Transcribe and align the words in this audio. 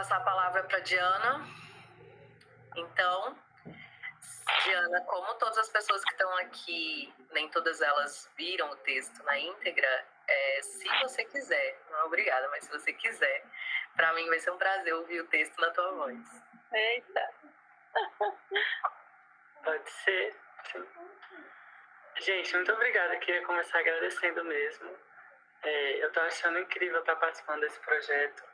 passar 0.00 0.16
a 0.16 0.20
palavra 0.20 0.62
para 0.64 0.78
Diana. 0.78 1.46
Então, 2.74 3.36
Diana, 4.64 5.02
como 5.02 5.34
todas 5.34 5.58
as 5.58 5.68
pessoas 5.68 6.02
que 6.02 6.12
estão 6.12 6.38
aqui, 6.38 7.12
nem 7.32 7.50
todas 7.50 7.82
elas 7.82 8.30
viram 8.34 8.70
o 8.70 8.76
texto 8.76 9.22
na 9.24 9.38
íntegra, 9.38 10.06
é, 10.26 10.62
se 10.62 10.88
você 11.02 11.22
quiser, 11.26 11.78
não 11.90 11.98
é 11.98 12.04
obrigada, 12.04 12.48
mas 12.48 12.64
se 12.64 12.70
você 12.70 12.94
quiser, 12.94 13.44
para 13.94 14.14
mim 14.14 14.26
vai 14.28 14.38
ser 14.38 14.52
um 14.52 14.56
prazer 14.56 14.94
ouvir 14.94 15.20
o 15.20 15.26
texto 15.26 15.60
na 15.60 15.70
tua 15.70 15.92
voz. 15.92 16.18
Eita! 16.72 17.34
Pode 19.62 19.90
ser. 19.90 20.34
Sim. 20.72 20.86
Gente, 22.20 22.54
muito 22.54 22.72
obrigada. 22.72 23.18
Queria 23.18 23.44
começar 23.44 23.80
agradecendo 23.80 24.44
mesmo. 24.44 24.96
É, 25.62 26.02
eu 26.02 26.10
tô 26.10 26.20
achando 26.20 26.58
incrível 26.58 27.00
estar 27.00 27.16
participando 27.16 27.60
desse 27.60 27.78
projeto. 27.80 28.49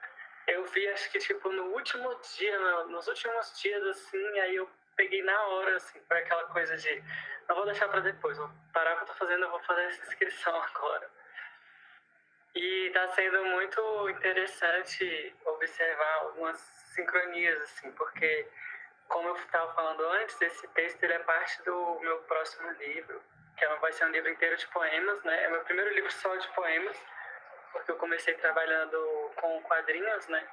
Eu 0.47 0.65
vi, 0.67 0.87
acho 0.89 1.11
que, 1.11 1.19
tipo, 1.19 1.51
no 1.51 1.65
último 1.75 2.15
dia, 2.37 2.59
nos 2.85 3.07
últimos 3.09 3.61
dias, 3.61 3.83
assim, 3.85 4.39
aí 4.41 4.57
eu 4.57 4.69
peguei 4.97 5.23
na 5.23 5.43
hora, 5.49 5.77
assim, 5.77 6.01
foi 6.07 6.19
aquela 6.19 6.45
coisa 6.45 6.77
de 6.77 7.03
não 7.49 7.57
vou 7.57 7.65
deixar 7.67 7.89
para 7.89 8.01
depois, 8.01 8.37
vou 8.39 8.51
parar 8.73 8.95
o 8.95 8.97
que 8.97 9.03
eu 9.05 9.07
tô 9.09 9.15
fazendo, 9.15 9.45
eu 9.45 9.51
vou 9.51 9.61
fazer 9.61 9.83
essa 9.85 10.07
inscrição 10.07 10.55
agora. 10.63 11.09
E 12.55 12.91
tá 12.91 13.09
sendo 13.09 13.45
muito 13.45 14.09
interessante 14.11 15.35
observar 15.45 16.15
algumas 16.21 16.59
sincronias, 16.95 17.61
assim, 17.61 17.93
porque, 17.93 18.49
como 19.09 19.29
eu 19.29 19.37
estava 19.37 19.73
falando 19.75 20.03
antes, 20.11 20.41
esse 20.41 20.67
texto 20.69 21.03
ele 21.03 21.13
é 21.13 21.19
parte 21.21 21.63
do 21.65 22.01
meu 22.01 22.19
próximo 22.23 22.71
livro, 22.73 23.23
que 23.57 23.67
vai 23.67 23.93
ser 23.93 24.07
um 24.07 24.11
livro 24.11 24.31
inteiro 24.31 24.57
de 24.57 24.67
poemas, 24.69 25.23
né? 25.23 25.45
É 25.45 25.49
meu 25.51 25.61
primeiro 25.65 25.95
livro 25.95 26.11
só 26.11 26.35
de 26.37 26.49
poemas, 26.49 26.97
porque 27.77 27.91
eu 27.93 27.97
comecei 27.97 28.35
trabalhando 28.35 29.31
com 29.37 29.63
quadrinhos, 29.63 30.27
né? 30.29 30.49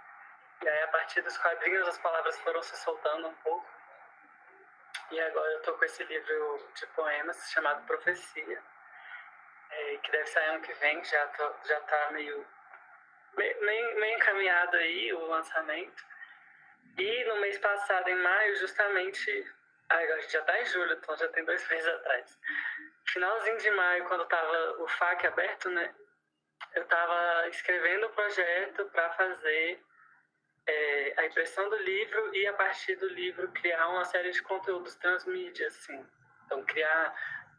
E 0.61 0.67
aí, 0.67 0.83
a 0.83 0.87
partir 0.89 1.21
dos 1.21 1.37
quadrinhos, 1.37 1.87
as 1.87 1.97
palavras 1.97 2.37
foram 2.39 2.61
se 2.61 2.75
soltando 2.77 3.27
um 3.27 3.33
pouco. 3.35 3.67
E 5.11 5.19
agora 5.19 5.51
eu 5.53 5.61
tô 5.61 5.73
com 5.73 5.85
esse 5.85 6.03
livro 6.03 6.69
de 6.75 6.87
poemas 6.87 7.51
chamado 7.51 7.85
Profecia, 7.85 8.63
é, 9.71 9.97
que 9.97 10.11
deve 10.11 10.25
sair 10.27 10.49
ano 10.49 10.61
que 10.61 10.73
vem, 10.73 11.03
já, 11.03 11.27
tô, 11.27 11.53
já 11.65 11.79
tá 11.81 12.11
meio, 12.11 12.45
meio, 13.37 13.99
meio 13.99 14.17
encaminhado 14.17 14.77
aí 14.77 15.13
o 15.13 15.25
lançamento. 15.25 16.03
E 16.97 17.23
no 17.25 17.37
mês 17.37 17.57
passado, 17.57 18.07
em 18.09 18.15
maio, 18.15 18.55
justamente. 18.55 19.53
Ai, 19.89 20.11
a 20.11 20.19
gente 20.19 20.31
já 20.31 20.41
tá 20.43 20.59
em 20.61 20.65
julho, 20.65 20.93
então 20.93 21.17
já 21.17 21.27
tem 21.29 21.43
dois 21.43 21.67
meses 21.69 21.87
atrás. 21.87 22.39
Finalzinho 23.05 23.57
de 23.57 23.71
maio, 23.71 24.05
quando 24.05 24.25
tava 24.25 24.81
o 24.81 24.87
FAQ 24.87 25.27
aberto, 25.27 25.69
né? 25.69 25.93
Eu 26.75 26.85
tava 26.85 27.47
escrevendo 27.49 28.07
o 28.07 28.09
projeto 28.09 28.85
para 28.85 29.09
fazer 29.11 29.83
é, 30.67 31.13
a 31.17 31.25
impressão 31.25 31.69
do 31.69 31.77
livro 31.77 32.35
e 32.35 32.47
a 32.47 32.53
partir 32.53 32.95
do 32.95 33.07
livro 33.09 33.47
criar 33.49 33.87
uma 33.89 34.05
série 34.05 34.31
de 34.31 34.41
conteúdos 34.41 34.95
transmídia, 34.95 35.67
assim. 35.67 36.05
Então, 36.45 36.63
criar 36.63 37.13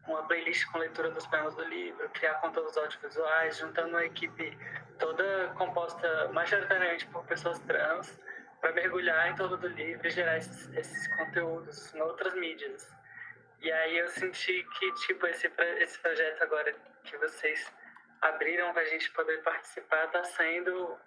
uma 0.06 0.26
playlist 0.26 0.66
com 0.70 0.78
leitura 0.78 1.10
dos 1.10 1.26
poemas 1.26 1.54
do 1.54 1.64
livro, 1.64 2.08
criar 2.10 2.34
conteúdos 2.34 2.76
audiovisuais, 2.76 3.58
juntando 3.58 3.88
uma 3.90 4.04
equipe 4.04 4.56
toda 4.98 5.52
composta 5.56 6.28
majoritariamente 6.28 7.06
por 7.06 7.24
pessoas 7.24 7.58
trans, 7.60 8.18
para 8.60 8.72
mergulhar 8.72 9.30
em 9.30 9.34
todo 9.34 9.56
do 9.56 9.68
livro 9.68 10.06
e 10.06 10.10
gerar 10.10 10.38
esses, 10.38 10.72
esses 10.74 11.16
conteúdos 11.16 11.94
em 11.94 12.00
outras 12.00 12.34
mídias. 12.34 12.90
E 13.60 13.70
aí 13.72 13.98
eu 13.98 14.08
senti 14.08 14.62
que, 14.78 14.92
tipo, 15.06 15.26
esse, 15.26 15.50
esse 15.78 15.98
projeto 15.98 16.42
agora 16.42 16.74
que 17.04 17.16
vocês 17.16 17.72
abriram 18.24 18.72
para 18.72 18.82
a 18.82 18.86
gente 18.86 19.10
poder 19.12 19.42
participar 19.42 20.06
está 20.06 20.24
sendo 20.24 20.98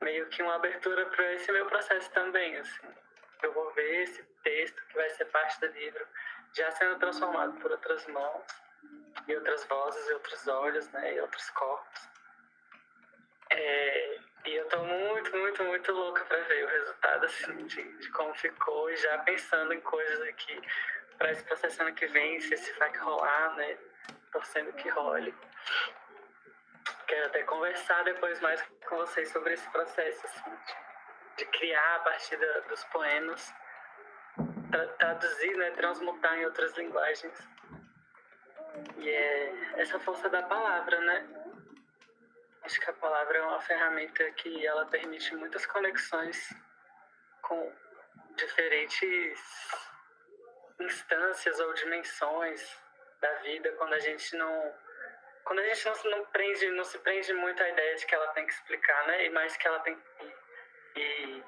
meio 0.00 0.26
que 0.28 0.42
uma 0.42 0.56
abertura 0.56 1.06
para 1.06 1.32
esse 1.34 1.50
meu 1.52 1.66
processo 1.66 2.10
também, 2.12 2.56
assim. 2.56 2.86
Eu 3.42 3.52
vou 3.52 3.70
ver 3.72 4.02
esse 4.02 4.22
texto 4.42 4.82
que 4.86 4.94
vai 4.94 5.08
ser 5.10 5.24
parte 5.26 5.60
do 5.60 5.66
livro 5.68 6.06
já 6.52 6.70
sendo 6.72 6.98
transformado 6.98 7.58
por 7.60 7.70
outras 7.70 8.06
mãos 8.08 8.44
e 9.26 9.34
outras 9.36 9.64
vozes 9.66 10.08
e 10.08 10.12
outros 10.14 10.48
olhos, 10.48 10.88
né, 10.90 11.14
e 11.14 11.20
outros 11.20 11.48
corpos. 11.50 12.08
É, 13.50 14.18
e 14.46 14.54
eu 14.54 14.68
tô 14.68 14.78
muito, 14.84 15.36
muito, 15.36 15.62
muito 15.64 15.92
louca 15.92 16.24
para 16.24 16.38
ver 16.42 16.64
o 16.64 16.68
resultado, 16.68 17.24
assim, 17.24 17.66
de, 17.66 17.82
de, 17.98 18.10
como 18.10 18.34
ficou 18.34 18.90
e 18.90 18.96
já 18.96 19.18
pensando 19.18 19.72
em 19.72 19.80
coisas 19.80 20.20
aqui 20.28 20.60
para 21.18 21.32
esse 21.32 21.44
processo 21.44 21.82
ano 21.82 21.94
que 21.94 22.06
vem, 22.06 22.40
se 22.40 22.54
esse 22.54 22.72
vai 22.78 22.96
rolar, 22.98 23.54
né, 23.56 23.78
torcendo 24.32 24.72
que 24.74 24.88
role. 24.88 25.34
Quero 27.10 27.26
até 27.26 27.42
conversar 27.42 28.04
depois 28.04 28.38
mais 28.38 28.62
com 28.88 28.96
vocês 28.98 29.28
sobre 29.32 29.54
esse 29.54 29.68
processo, 29.70 30.24
assim, 30.26 30.56
de, 31.36 31.44
criar 31.46 31.96
a 31.96 31.98
partir 31.98 32.36
da, 32.36 32.60
dos 32.60 32.84
poemas 32.84 33.52
tra 34.70 34.86
traduzir, 34.86 35.56
né, 35.56 35.72
transmutar 35.72 36.38
em 36.38 36.44
outras 36.44 36.72
linguagens. 36.78 37.36
E 38.98 39.08
é 39.10 39.80
essa 39.80 39.98
força 39.98 40.28
da 40.28 40.44
palavra, 40.44 41.00
né? 41.00 41.28
Acho 42.62 42.78
que 42.78 42.90
a 42.90 42.92
palavra 42.92 43.38
é 43.38 43.42
uma 43.42 43.60
ferramenta 43.60 44.30
que 44.30 44.64
ela 44.64 44.86
permite 44.86 45.34
muitas 45.34 45.66
conexões 45.66 46.54
com 47.42 47.72
diferentes 48.36 49.68
instâncias 50.78 51.58
ou 51.58 51.74
dimensões 51.74 52.78
da 53.20 53.34
vida 53.38 53.72
quando 53.72 53.94
a 53.94 53.98
gente 53.98 54.36
não 54.36 54.72
quando 55.50 55.58
a 55.58 55.66
gente 55.66 55.84
não 55.84 55.94
se, 55.96 56.08
não 56.08 56.24
prende 56.26 56.70
não 56.70 56.84
se 56.84 56.98
prende 57.00 57.32
muito 57.32 57.60
à 57.60 57.68
ideia 57.68 57.96
de 57.96 58.06
que 58.06 58.14
ela 58.14 58.28
tem 58.28 58.46
que 58.46 58.52
explicar 58.52 59.04
né 59.08 59.26
e 59.26 59.30
mais 59.30 59.56
que 59.56 59.66
ela 59.66 59.80
tem 59.80 59.98
e, 60.94 61.00
e 61.00 61.44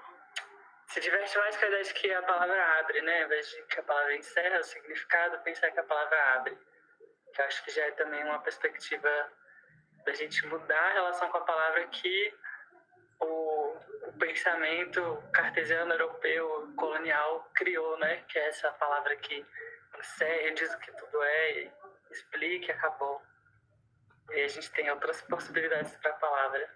se 0.89 1.01
diverte 1.01 1.39
mais 1.39 1.57
com 1.57 1.65
a 1.65 1.69
ideia 1.69 1.85
de 1.85 1.95
que 1.95 2.13
a 2.13 2.23
palavra 2.23 2.79
abre, 2.81 3.01
né? 3.01 3.21
Ao 3.21 3.27
invés 3.27 3.49
de 3.49 3.63
que 3.63 3.81
a 3.81 3.83
palavra 3.83 4.15
encerra 4.15 4.59
o 4.59 4.63
significado, 4.63 5.39
pensar 5.39 5.71
que 5.71 5.81
a 5.81 5.85
palavra 5.85 6.35
abre. 6.35 6.59
Que 7.33 7.41
eu 7.41 7.47
acho 7.47 7.65
que 7.65 7.71
já 7.71 7.87
é 7.87 7.93
também 7.93 8.23
uma 8.25 8.41
perspectiva 8.41 9.33
da 10.05 10.13
gente 10.13 10.47
mudar 10.49 10.79
a 10.79 10.93
relação 10.93 11.31
com 11.31 11.39
a 11.39 11.45
palavra 11.45 11.87
que 11.87 12.35
o, 13.21 13.77
o 14.09 14.13
pensamento 14.19 15.23
cartesiano, 15.33 15.95
europeu, 15.95 16.75
colonial 16.77 17.51
criou, 17.55 17.97
né? 17.99 18.23
Que 18.29 18.39
é 18.39 18.49
essa 18.49 18.71
palavra 18.73 19.17
que 19.17 19.47
encerra, 19.99 20.51
diz 20.51 20.75
o 20.75 20.79
que 20.79 20.93
tudo 20.93 21.23
é, 21.23 21.73
explica 22.11 22.67
e 22.67 22.71
acabou. 22.73 23.23
E 24.35 24.43
a 24.43 24.49
gente 24.49 24.71
tem 24.73 24.91
outras 24.91 25.21
possibilidades 25.23 25.95
para 25.97 26.11
a 26.11 26.15
palavra, 26.15 26.71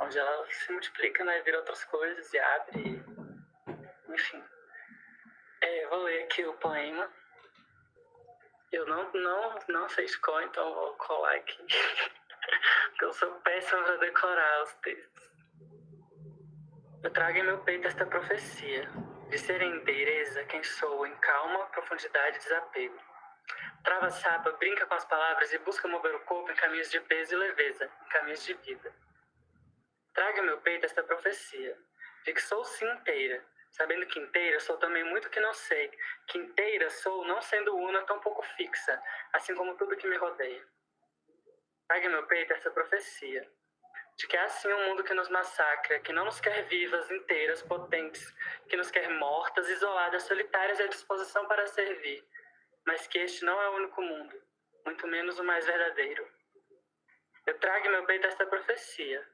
onde 0.00 0.18
ela 0.18 0.46
se 0.50 0.72
multiplica, 0.72 1.24
né? 1.24 1.40
Vira 1.42 1.58
outras 1.58 1.84
coisas 1.84 2.32
e 2.32 2.38
abre 2.38 3.06
enfim. 4.16 4.42
É, 5.60 5.86
vou 5.88 6.02
ler 6.04 6.24
aqui 6.24 6.44
o 6.44 6.54
poema. 6.54 7.10
Eu 8.72 8.86
não, 8.86 9.12
não, 9.12 9.58
não 9.68 9.88
sei 9.88 10.04
escolar, 10.06 10.44
então 10.44 10.74
vou 10.74 10.94
colar 10.94 11.36
aqui. 11.36 11.62
Porque 12.90 13.04
eu 13.04 13.12
sou 13.12 13.30
péssima 13.40 13.82
para 13.82 13.96
decorar 13.96 14.62
os 14.62 14.72
textos. 14.74 15.30
Eu 17.02 17.10
trago 17.10 17.38
em 17.38 17.42
meu 17.44 17.58
peito 17.58 17.86
esta 17.86 18.06
profecia 18.06 18.88
de 19.28 19.38
ser 19.38 19.60
em 19.60 19.84
quem 20.48 20.62
sou, 20.62 21.06
em 21.06 21.14
calma, 21.16 21.66
profundidade 21.66 22.36
e 22.36 22.40
desapego. 22.40 22.98
Trava 23.84 24.10
sapa, 24.10 24.50
brinca 24.52 24.86
com 24.86 24.94
as 24.94 25.04
palavras 25.04 25.52
e 25.52 25.58
busca 25.58 25.86
mover 25.88 26.14
o 26.14 26.20
corpo 26.20 26.50
em 26.50 26.56
caminhos 26.56 26.90
de 26.90 27.00
peso 27.00 27.34
e 27.34 27.36
leveza, 27.36 27.90
em 28.04 28.08
caminhos 28.08 28.44
de 28.44 28.54
vida. 28.54 28.92
Traga 30.12 30.42
meu 30.42 30.58
peito 30.60 30.86
esta 30.86 31.02
profecia 31.02 31.78
de 32.24 32.32
que 32.32 32.42
sou 32.42 32.64
sim 32.64 32.88
inteira, 32.90 33.44
Sabendo 33.76 34.06
que 34.06 34.18
inteira, 34.18 34.58
sou 34.58 34.78
também 34.78 35.04
muito 35.04 35.28
que 35.28 35.38
não 35.38 35.52
sei. 35.52 35.90
Que 36.28 36.38
inteira 36.38 36.88
sou, 36.88 37.26
não 37.26 37.42
sendo 37.42 37.76
una, 37.76 38.00
tão 38.06 38.18
pouco 38.20 38.42
fixa, 38.56 39.02
assim 39.34 39.54
como 39.54 39.76
tudo 39.76 39.96
que 39.98 40.06
me 40.06 40.16
rodeia. 40.16 40.66
Traga 41.86 42.08
meu 42.08 42.26
peito 42.26 42.54
essa 42.54 42.70
profecia, 42.70 43.46
de 44.16 44.26
que 44.26 44.34
é 44.34 44.40
assim 44.40 44.72
um 44.72 44.88
mundo 44.88 45.04
que 45.04 45.12
nos 45.12 45.28
massacra, 45.28 46.00
que 46.00 46.10
não 46.10 46.24
nos 46.24 46.40
quer 46.40 46.62
vivas, 46.64 47.10
inteiras, 47.10 47.62
potentes, 47.62 48.34
que 48.66 48.78
nos 48.78 48.90
quer 48.90 49.10
mortas, 49.10 49.68
isoladas, 49.68 50.22
solitárias 50.22 50.78
e 50.78 50.82
à 50.84 50.86
disposição 50.86 51.46
para 51.46 51.66
servir, 51.66 52.24
mas 52.86 53.06
que 53.08 53.18
este 53.18 53.44
não 53.44 53.60
é 53.60 53.68
o 53.68 53.76
único 53.76 54.00
mundo, 54.00 54.42
muito 54.84 55.06
menos 55.06 55.38
o 55.38 55.44
mais 55.44 55.66
verdadeiro. 55.66 56.26
Eu 57.44 57.58
trago 57.58 57.90
meu 57.90 58.04
peito 58.06 58.26
esta 58.26 58.46
profecia, 58.46 59.26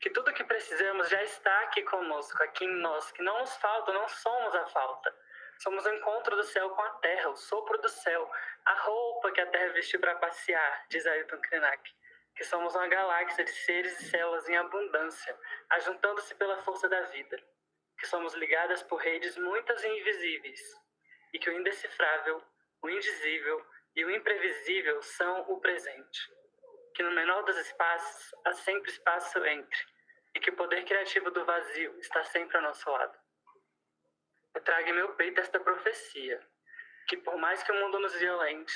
que 0.00 0.10
tudo 0.10 0.32
que 0.32 0.44
precisamos 0.44 1.08
já 1.08 1.22
está 1.22 1.60
aqui 1.60 1.82
conosco, 1.82 2.42
aqui 2.42 2.64
em 2.64 2.76
nós, 2.76 3.12
que 3.12 3.22
não 3.22 3.38
nos 3.40 3.54
falta, 3.56 3.92
não 3.92 4.08
somos 4.08 4.54
a 4.54 4.66
falta. 4.66 5.14
Somos 5.58 5.84
o 5.84 5.92
encontro 5.94 6.34
do 6.36 6.42
céu 6.42 6.70
com 6.70 6.80
a 6.80 6.90
terra, 7.00 7.28
o 7.28 7.36
sopro 7.36 7.76
do 7.78 7.88
céu, 7.88 8.30
a 8.64 8.74
roupa 8.74 9.30
que 9.30 9.42
a 9.42 9.46
terra 9.46 9.72
vestiu 9.74 10.00
para 10.00 10.16
passear, 10.16 10.86
diz 10.88 11.06
Ailton 11.06 11.38
Krenak. 11.42 11.94
Que 12.34 12.44
somos 12.44 12.74
uma 12.74 12.88
galáxia 12.88 13.44
de 13.44 13.50
seres 13.50 14.00
e 14.00 14.04
células 14.04 14.48
em 14.48 14.56
abundância, 14.56 15.38
ajuntando-se 15.70 16.34
pela 16.36 16.62
força 16.62 16.88
da 16.88 17.02
vida. 17.02 17.38
Que 17.98 18.06
somos 18.06 18.32
ligadas 18.34 18.82
por 18.84 18.96
redes 18.96 19.36
muitas 19.36 19.84
e 19.84 19.88
invisíveis. 19.88 20.62
E 21.34 21.38
que 21.38 21.50
o 21.50 21.52
indecifrável, 21.52 22.42
o 22.82 22.88
indizível 22.88 23.64
e 23.96 24.04
o 24.04 24.10
imprevisível 24.10 25.02
são 25.02 25.42
o 25.50 25.60
presente 25.60 26.40
que 26.94 27.02
no 27.02 27.12
menor 27.12 27.42
dos 27.44 27.56
espaços 27.56 28.34
há 28.44 28.52
sempre 28.52 28.90
espaço 28.90 29.42
entre, 29.46 29.80
e 30.34 30.40
que 30.40 30.50
o 30.50 30.56
poder 30.56 30.84
criativo 30.84 31.30
do 31.30 31.44
vazio 31.46 31.98
está 31.98 32.22
sempre 32.24 32.56
ao 32.56 32.62
nosso 32.62 32.90
lado. 32.90 33.18
Eu 34.54 34.60
trago 34.60 34.88
em 34.88 34.92
meu 34.92 35.14
peito 35.14 35.40
esta 35.40 35.58
profecia, 35.58 36.46
que 37.08 37.16
por 37.16 37.36
mais 37.38 37.62
que 37.62 37.72
o 37.72 37.74
mundo 37.74 37.98
nos 37.98 38.14
violente, 38.14 38.74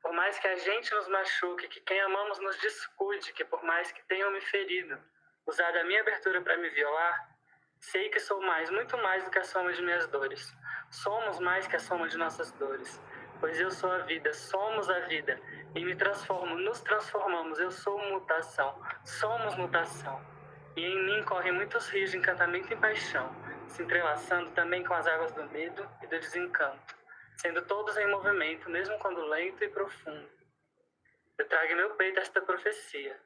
por 0.00 0.12
mais 0.12 0.38
que 0.38 0.48
a 0.48 0.56
gente 0.56 0.94
nos 0.94 1.08
machuque, 1.08 1.68
que 1.68 1.80
quem 1.80 2.00
amamos 2.00 2.38
nos 2.38 2.56
descuide, 2.58 3.32
que 3.32 3.44
por 3.44 3.62
mais 3.62 3.90
que 3.92 4.02
tenham 4.06 4.30
me 4.30 4.40
ferido, 4.40 4.98
usado 5.46 5.76
a 5.76 5.84
minha 5.84 6.00
abertura 6.00 6.40
para 6.40 6.56
me 6.56 6.70
violar, 6.70 7.28
sei 7.78 8.08
que 8.08 8.20
sou 8.20 8.40
mais, 8.40 8.70
muito 8.70 8.96
mais 8.98 9.24
do 9.24 9.30
que 9.30 9.38
a 9.38 9.44
soma 9.44 9.72
de 9.72 9.82
minhas 9.82 10.06
dores. 10.08 10.50
Somos 10.90 11.38
mais 11.40 11.66
que 11.66 11.76
a 11.76 11.80
soma 11.80 12.08
de 12.08 12.16
nossas 12.16 12.52
dores, 12.52 13.00
pois 13.40 13.58
eu 13.60 13.70
sou 13.70 13.90
a 13.90 13.98
vida, 13.98 14.32
somos 14.32 14.88
a 14.88 15.00
vida, 15.00 15.40
e 15.74 15.84
me 15.84 15.94
transformo, 15.94 16.56
nos 16.56 16.80
transformamos, 16.80 17.58
eu 17.58 17.70
sou 17.70 17.98
mutação, 18.10 18.80
somos 19.04 19.54
mutação. 19.56 20.20
E 20.76 20.84
em 20.84 21.04
mim 21.04 21.22
correm 21.24 21.52
muitos 21.52 21.88
rios 21.88 22.10
de 22.10 22.18
encantamento 22.18 22.72
e 22.72 22.76
paixão, 22.76 23.34
se 23.68 23.82
entrelaçando 23.82 24.50
também 24.50 24.84
com 24.84 24.94
as 24.94 25.06
águas 25.06 25.32
do 25.32 25.44
medo 25.50 25.88
e 26.02 26.06
do 26.06 26.18
desencanto, 26.18 26.96
sendo 27.36 27.62
todos 27.62 27.96
em 27.96 28.10
movimento, 28.10 28.68
mesmo 28.70 28.98
quando 28.98 29.24
lento 29.26 29.62
e 29.64 29.68
profundo. 29.68 30.28
Eu 31.38 31.46
trago 31.48 31.72
em 31.72 31.76
meu 31.76 31.90
peito 31.96 32.20
esta 32.20 32.40
profecia, 32.40 33.18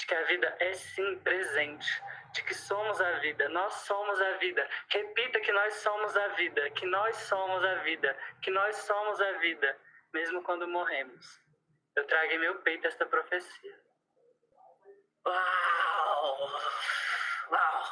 de 0.00 0.06
que 0.06 0.14
a 0.14 0.22
vida 0.24 0.56
é 0.60 0.72
sim 0.72 1.18
presente, 1.18 2.02
de 2.32 2.42
que 2.44 2.54
somos 2.54 2.98
a 3.00 3.12
vida, 3.18 3.48
nós 3.50 3.74
somos 3.74 4.18
a 4.18 4.30
vida. 4.38 4.66
Repita 4.88 5.40
que 5.40 5.52
nós 5.52 5.74
somos 5.74 6.16
a 6.16 6.28
vida, 6.28 6.70
que 6.70 6.86
nós 6.86 7.16
somos 7.16 7.62
a 7.62 7.74
vida, 7.76 8.18
que 8.40 8.50
nós 8.50 8.76
somos 8.76 9.20
a 9.20 9.32
vida, 9.32 9.78
mesmo 10.14 10.42
quando 10.42 10.66
morremos. 10.66 11.38
Eu 11.94 12.06
trago 12.06 12.32
em 12.32 12.38
meu 12.38 12.62
peito 12.62 12.86
esta 12.86 13.04
profecia. 13.04 13.78
Uau! 15.26 16.50
Uau! 17.50 17.84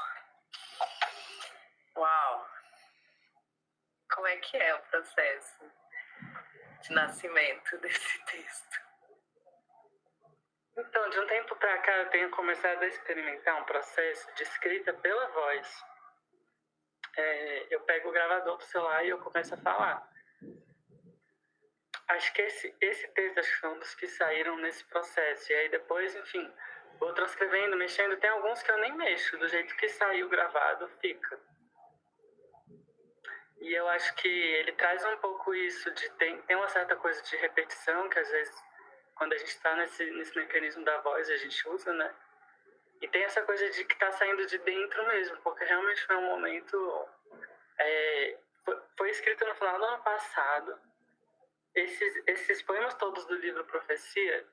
Uau! 1.97 2.51
Como 4.11 4.27
é 4.29 4.37
que 4.39 4.57
é 4.57 4.75
o 4.75 4.81
processo 4.85 5.71
de 6.81 6.93
nascimento 6.95 7.77
desse 7.79 8.25
texto? 8.25 8.78
Então, 10.79 11.11
de 11.11 11.19
um 11.19 11.27
tempo 11.27 11.57
para 11.57 11.77
cá, 11.79 11.93
eu 11.99 12.11
tenho 12.11 12.31
começado 12.31 12.81
a 12.81 12.87
experimentar 12.87 13.61
um 13.61 13.65
processo 13.65 14.33
de 14.37 14.45
escrita 14.45 14.93
pela 14.93 15.27
voz. 15.27 15.85
É, 17.17 17.67
eu 17.75 17.81
pego 17.81 18.09
o 18.09 18.13
gravador 18.13 18.57
do 18.57 18.63
celular 18.63 19.05
e 19.05 19.09
eu 19.09 19.19
começo 19.19 19.55
a 19.55 19.59
falar. 19.59 20.09
Acho 22.11 22.33
que 22.33 22.43
esse, 22.43 22.77
esse 22.81 23.09
texto 23.09 23.39
acho 23.39 23.51
que 23.51 23.61
foi 23.61 23.71
um 23.71 23.79
dos 23.81 23.95
que 23.97 24.07
saíram 24.07 24.57
nesse 24.59 24.85
processo. 24.85 25.51
E 25.51 25.55
aí 25.57 25.69
depois, 25.69 26.15
enfim, 26.15 26.49
vou 27.01 27.13
transcrevendo, 27.13 27.77
mexendo. 27.77 28.17
Tem 28.19 28.31
alguns 28.31 28.63
que 28.63 28.71
eu 28.71 28.79
nem 28.79 28.97
mexo, 28.97 29.37
do 29.37 29.49
jeito 29.49 29.75
que 29.75 29.89
saiu 29.89 30.29
gravado, 30.29 30.89
fica. 31.01 31.41
E 33.61 33.75
eu 33.75 33.89
acho 33.89 34.15
que 34.15 34.29
ele 34.29 34.71
traz 34.75 35.05
um 35.05 35.17
pouco 35.17 35.53
isso 35.53 35.91
de 35.91 36.09
tem, 36.11 36.41
tem 36.43 36.55
uma 36.55 36.69
certa 36.69 36.95
coisa 36.95 37.21
de 37.21 37.37
repetição 37.39 38.09
que 38.09 38.21
às 38.21 38.31
vezes 38.31 38.68
quando 39.19 39.33
a 39.33 39.37
gente 39.37 39.49
está 39.49 39.75
nesse, 39.75 40.09
nesse 40.13 40.37
mecanismo 40.39 40.85
da 40.85 40.97
voz, 41.01 41.29
a 41.29 41.37
gente 41.37 41.69
usa, 41.69 41.93
né? 41.93 42.15
E 43.03 43.09
tem 43.09 43.25
essa 43.25 43.43
coisa 43.43 43.69
de 43.69 43.85
que 43.85 43.93
está 43.93 44.11
saindo 44.13 44.47
de 44.47 44.59
dentro 44.59 45.07
mesmo, 45.09 45.37
porque 45.43 45.65
realmente 45.65 46.07
foi 46.07 46.17
um 46.17 46.27
momento. 46.27 47.09
É, 47.79 48.39
foi, 48.65 48.81
foi, 48.97 49.11
escrito 49.11 49.45
no 49.45 49.55
final 49.57 49.79
do 49.79 49.85
ano 49.85 50.03
passado. 50.03 50.79
Esses, 51.75 52.23
esses 52.27 52.63
poemas 52.63 52.95
todos 52.95 53.25
do 53.27 53.35
livro 53.35 53.65
Profecia, 53.65 54.47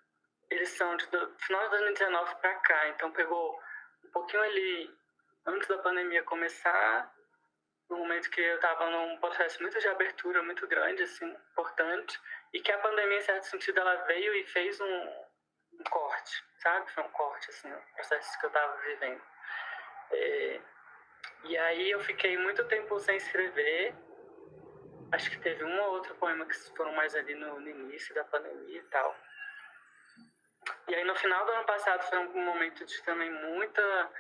eles 0.50 0.70
são 0.70 0.96
de 0.98 1.08
do, 1.08 1.34
final 1.40 1.64
de 1.64 1.70
2019 1.70 2.36
para 2.36 2.56
cá, 2.56 2.88
então 2.90 3.12
pegou 3.12 3.60
um 4.04 4.10
pouquinho 4.10 4.44
ali 4.44 4.96
antes 5.46 5.68
da 5.68 5.78
pandemia 5.80 6.22
começar, 6.24 7.12
no 7.90 7.98
momento 7.98 8.30
que 8.30 8.42
eu 8.42 8.56
estava 8.56 8.90
num 8.90 9.18
processo 9.18 9.62
muito 9.62 9.80
de 9.80 9.88
abertura, 9.88 10.44
muito 10.44 10.68
grande, 10.68 11.04
assim, 11.04 11.26
importante 11.52 12.20
e 12.56 12.62
que 12.62 12.72
a 12.72 12.78
pandemia, 12.78 13.18
em 13.18 13.22
certo 13.22 13.44
sentido, 13.48 13.82
ela 13.82 13.96
veio 14.06 14.34
e 14.34 14.46
fez 14.46 14.80
um, 14.80 14.86
um 15.74 15.84
corte, 15.90 16.42
sabe? 16.60 16.90
Foi 16.90 17.04
um 17.04 17.10
corte, 17.10 17.50
assim, 17.50 17.68
no 17.68 17.82
processo 17.94 18.40
que 18.40 18.46
eu 18.46 18.48
estava 18.48 18.78
vivendo. 18.78 19.22
É, 20.12 20.62
e 21.44 21.58
aí 21.58 21.92
eu 21.92 22.00
fiquei 22.00 22.38
muito 22.38 22.64
tempo 22.70 22.98
sem 22.98 23.18
escrever. 23.18 23.94
Acho 25.12 25.30
que 25.32 25.40
teve 25.40 25.66
um 25.66 25.82
ou 25.82 25.96
outro 25.96 26.16
poema 26.16 26.46
que 26.46 26.56
foram 26.78 26.94
mais 26.94 27.14
ali 27.14 27.36
no, 27.36 27.60
no 27.60 27.70
início 27.70 28.16
da 28.16 28.24
pandemia 28.24 28.80
e 28.80 28.84
tal. 28.84 29.14
E 30.88 30.96
aí 30.96 31.04
no 31.04 31.16
final 31.16 31.46
do 31.46 31.52
ano 31.52 31.66
passado 31.66 32.04
foi 32.04 32.20
um 32.20 32.46
momento 32.46 32.86
de 32.86 33.04
também 33.04 33.32
muita 33.32 34.12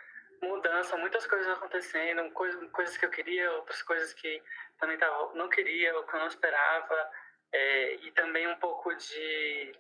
mudança, 0.41 0.97
muitas 0.97 1.25
coisas 1.25 1.47
acontecendo, 1.47 2.29
coisas, 2.31 2.69
coisas 2.71 2.97
que 2.97 3.05
eu 3.05 3.09
queria, 3.09 3.49
outras 3.53 3.81
coisas 3.81 4.13
que 4.13 4.43
também 4.77 4.97
tava, 4.97 5.33
não 5.35 5.47
queria, 5.47 5.95
ou 5.95 6.03
que 6.03 6.13
eu 6.13 6.19
não 6.19 6.27
esperava. 6.27 7.09
É, 7.53 7.95
e 7.95 8.11
também 8.11 8.47
um 8.47 8.57
pouco 8.57 8.93
de, 8.95 9.79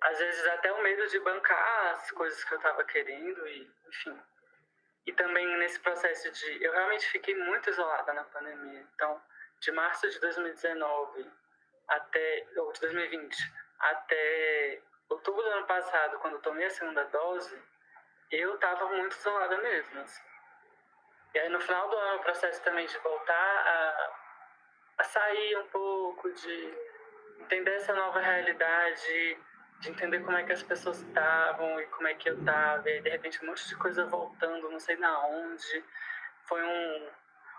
às 0.00 0.18
vezes, 0.18 0.46
até 0.48 0.72
o 0.72 0.82
medo 0.82 1.06
de 1.08 1.20
bancar 1.20 1.90
as 1.92 2.10
coisas 2.10 2.42
que 2.44 2.52
eu 2.52 2.58
estava 2.58 2.84
querendo, 2.84 3.46
e, 3.46 3.70
enfim. 3.88 4.20
E 5.06 5.12
também 5.12 5.46
nesse 5.58 5.78
processo 5.80 6.30
de. 6.32 6.64
Eu 6.64 6.72
realmente 6.72 7.06
fiquei 7.06 7.34
muito 7.34 7.70
isolada 7.70 8.12
na 8.12 8.24
pandemia. 8.24 8.84
Então, 8.94 9.22
de 9.60 9.70
março 9.70 10.08
de 10.10 10.18
2019 10.20 11.30
até. 11.88 12.46
ou 12.56 12.72
de 12.72 12.80
2020 12.80 13.36
até 13.78 14.82
outubro 15.08 15.42
do 15.42 15.48
ano 15.50 15.66
passado, 15.66 16.18
quando 16.18 16.40
tomei 16.40 16.66
a 16.66 16.70
segunda 16.70 17.04
dose, 17.04 17.62
eu 18.30 18.54
estava 18.54 18.88
muito 18.88 19.16
isolada 19.16 19.56
mesmo. 19.58 20.00
Assim. 20.00 20.22
E 21.34 21.38
aí 21.38 21.48
no 21.48 21.60
final 21.60 21.88
do 21.88 21.96
ano, 21.96 22.16
o 22.16 22.22
processo 22.22 22.62
também 22.62 22.86
de 22.86 22.98
voltar 22.98 23.34
a, 23.34 24.16
a 24.98 25.04
sair 25.04 25.56
um 25.58 25.66
pouco, 25.68 26.32
de 26.32 26.74
entender 27.40 27.72
essa 27.74 27.94
nova 27.94 28.20
realidade, 28.20 29.38
de 29.80 29.90
entender 29.90 30.20
como 30.20 30.36
é 30.36 30.44
que 30.44 30.52
as 30.52 30.62
pessoas 30.62 31.00
estavam 31.02 31.80
e 31.80 31.86
como 31.86 32.08
é 32.08 32.14
que 32.14 32.28
eu 32.28 32.38
estava, 32.38 32.88
e 32.90 33.00
de 33.00 33.10
repente 33.10 33.42
um 33.42 33.48
monte 33.48 33.68
de 33.68 33.76
coisa 33.76 34.04
voltando, 34.06 34.70
não 34.70 34.80
sei 34.80 34.96
na 34.96 35.26
onde. 35.26 35.84
Foi 36.44 36.62
um, 36.62 37.10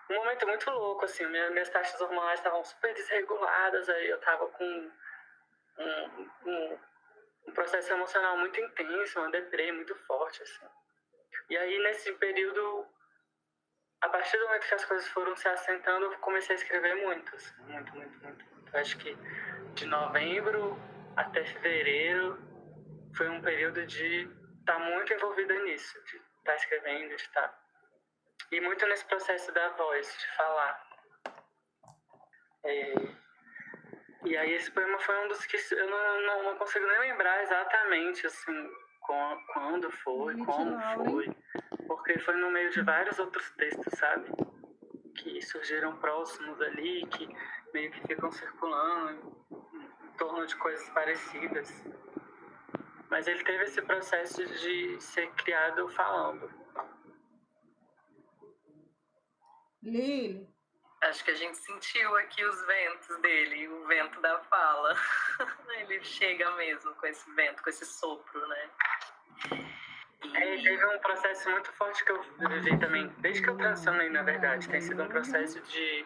um 0.09 0.15
momento 0.15 0.47
muito 0.47 0.69
louco, 0.71 1.05
assim, 1.05 1.25
minhas, 1.27 1.51
minhas 1.51 1.69
taxas 1.69 1.99
hormonais 2.01 2.39
estavam 2.39 2.63
super 2.63 2.93
desreguladas, 2.93 3.89
aí 3.89 4.09
eu 4.09 4.19
tava 4.19 4.47
com 4.47 4.91
um, 5.77 6.27
um, 6.45 6.79
um 7.47 7.51
processo 7.53 7.91
emocional 7.93 8.37
muito 8.37 8.59
intenso, 8.59 9.19
uma 9.19 9.31
deprê 9.31 9.71
muito 9.71 9.95
forte, 10.05 10.41
assim. 10.41 10.65
E 11.49 11.57
aí, 11.57 11.79
nesse 11.79 12.11
período, 12.13 12.85
a 14.01 14.09
partir 14.09 14.37
do 14.37 14.45
momento 14.45 14.67
que 14.67 14.75
as 14.75 14.85
coisas 14.85 15.07
foram 15.09 15.35
se 15.35 15.47
assentando, 15.47 16.05
eu 16.05 16.19
comecei 16.19 16.55
a 16.55 16.59
escrever 16.59 16.95
muito, 16.95 17.35
assim, 17.35 17.53
muito, 17.63 17.95
muito, 17.95 18.23
muito. 18.23 18.45
Eu 18.73 18.79
acho 18.79 18.97
que 18.97 19.17
de 19.77 19.85
novembro 19.85 20.75
até 21.15 21.45
fevereiro 21.45 22.39
foi 23.15 23.29
um 23.29 23.41
período 23.41 23.85
de 23.85 24.23
estar 24.59 24.73
tá 24.73 24.79
muito 24.79 25.13
envolvida 25.13 25.53
nisso, 25.63 25.93
de 26.03 26.17
estar 26.17 26.25
tá 26.45 26.55
escrevendo, 26.55 27.09
de 27.09 27.21
estar. 27.21 27.47
Tá... 27.47 27.59
E 28.51 28.59
muito 28.59 28.85
nesse 28.87 29.05
processo 29.05 29.51
da 29.53 29.69
voz, 29.69 30.17
de 30.17 30.35
falar. 30.35 30.83
É... 32.63 32.93
E 34.25 34.35
aí 34.35 34.53
esse 34.53 34.71
poema 34.71 34.97
foi 34.99 35.15
um 35.23 35.27
dos 35.27 35.45
que 35.45 35.57
eu 35.75 35.89
não, 35.89 36.21
não, 36.21 36.43
não 36.43 36.57
consigo 36.57 36.85
nem 36.87 36.99
lembrar 36.99 37.43
exatamente, 37.43 38.25
assim, 38.25 38.69
quando 39.53 39.91
foi, 39.91 40.35
como 40.43 41.05
foi, 41.05 41.29
porque 41.87 42.17
foi 42.19 42.35
no 42.35 42.49
meio 42.49 42.71
de 42.71 42.81
vários 42.81 43.19
outros 43.19 43.49
textos, 43.51 43.93
sabe? 43.97 44.27
Que 45.15 45.39
surgiram 45.41 45.97
próximos 45.97 46.59
ali, 46.61 47.05
que 47.07 47.29
meio 47.73 47.91
que 47.91 48.07
ficam 48.07 48.31
circulando 48.31 49.37
torno 50.17 50.45
de 50.45 50.55
coisas 50.55 50.87
parecidas. 50.89 51.71
Mas 53.09 53.27
ele 53.27 53.43
teve 53.43 53.63
esse 53.63 53.81
processo 53.81 54.45
de 54.45 54.99
ser 54.99 55.31
criado 55.31 55.87
falando. 55.89 56.49
Lili. 59.81 60.47
Acho 61.03 61.23
que 61.23 61.31
a 61.31 61.35
gente 61.35 61.57
sentiu 61.57 62.15
aqui 62.17 62.43
os 62.43 62.65
ventos 62.65 63.21
dele, 63.21 63.67
o 63.67 63.85
vento 63.85 64.19
da 64.19 64.39
fala. 64.39 64.95
Ele 65.77 66.03
chega 66.03 66.49
mesmo 66.55 66.93
com 66.95 67.05
esse 67.05 67.31
vento, 67.35 67.61
com 67.61 67.69
esse 67.69 67.85
sopro, 67.85 68.47
né? 68.47 68.69
É, 70.33 70.57
teve 70.57 70.85
um 70.85 70.99
processo 70.99 71.49
muito 71.51 71.71
forte 71.73 72.03
que 72.03 72.11
eu 72.11 72.21
vivi 72.49 72.77
também, 72.79 73.07
desde 73.19 73.43
que 73.43 73.49
eu 73.49 73.57
transicionei, 73.57 74.09
na 74.09 74.23
verdade. 74.23 74.67
Tem 74.67 74.81
sido 74.81 75.03
um 75.03 75.07
processo 75.07 75.61
de 75.61 76.05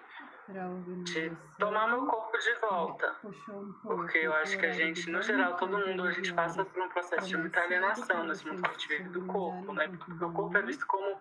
de 1.04 1.32
tomar 1.58 1.88
meu 1.88 2.06
corpo 2.06 2.38
de 2.38 2.54
volta. 2.56 3.16
Porque 3.84 4.20
eu 4.20 4.34
acho 4.34 4.58
que 4.58 4.66
a 4.66 4.72
gente, 4.72 5.10
no 5.10 5.22
geral, 5.22 5.56
todo 5.56 5.78
mundo, 5.78 6.04
a 6.04 6.12
gente 6.12 6.34
passa 6.34 6.66
por 6.66 6.84
um 6.84 6.90
processo 6.90 7.28
de 7.28 7.38
muita 7.38 7.62
alienação 7.62 8.24
nesse 8.26 8.46
mundo 8.48 8.62
que 8.62 8.70
a 8.70 8.72
gente 8.74 8.88
vive 8.88 9.10
do 9.10 9.26
corpo, 9.26 9.74
né? 9.74 9.88
Porque 9.88 10.24
o 10.24 10.32
corpo 10.32 10.58
é 10.58 10.62
visto 10.62 10.86
como 10.88 11.18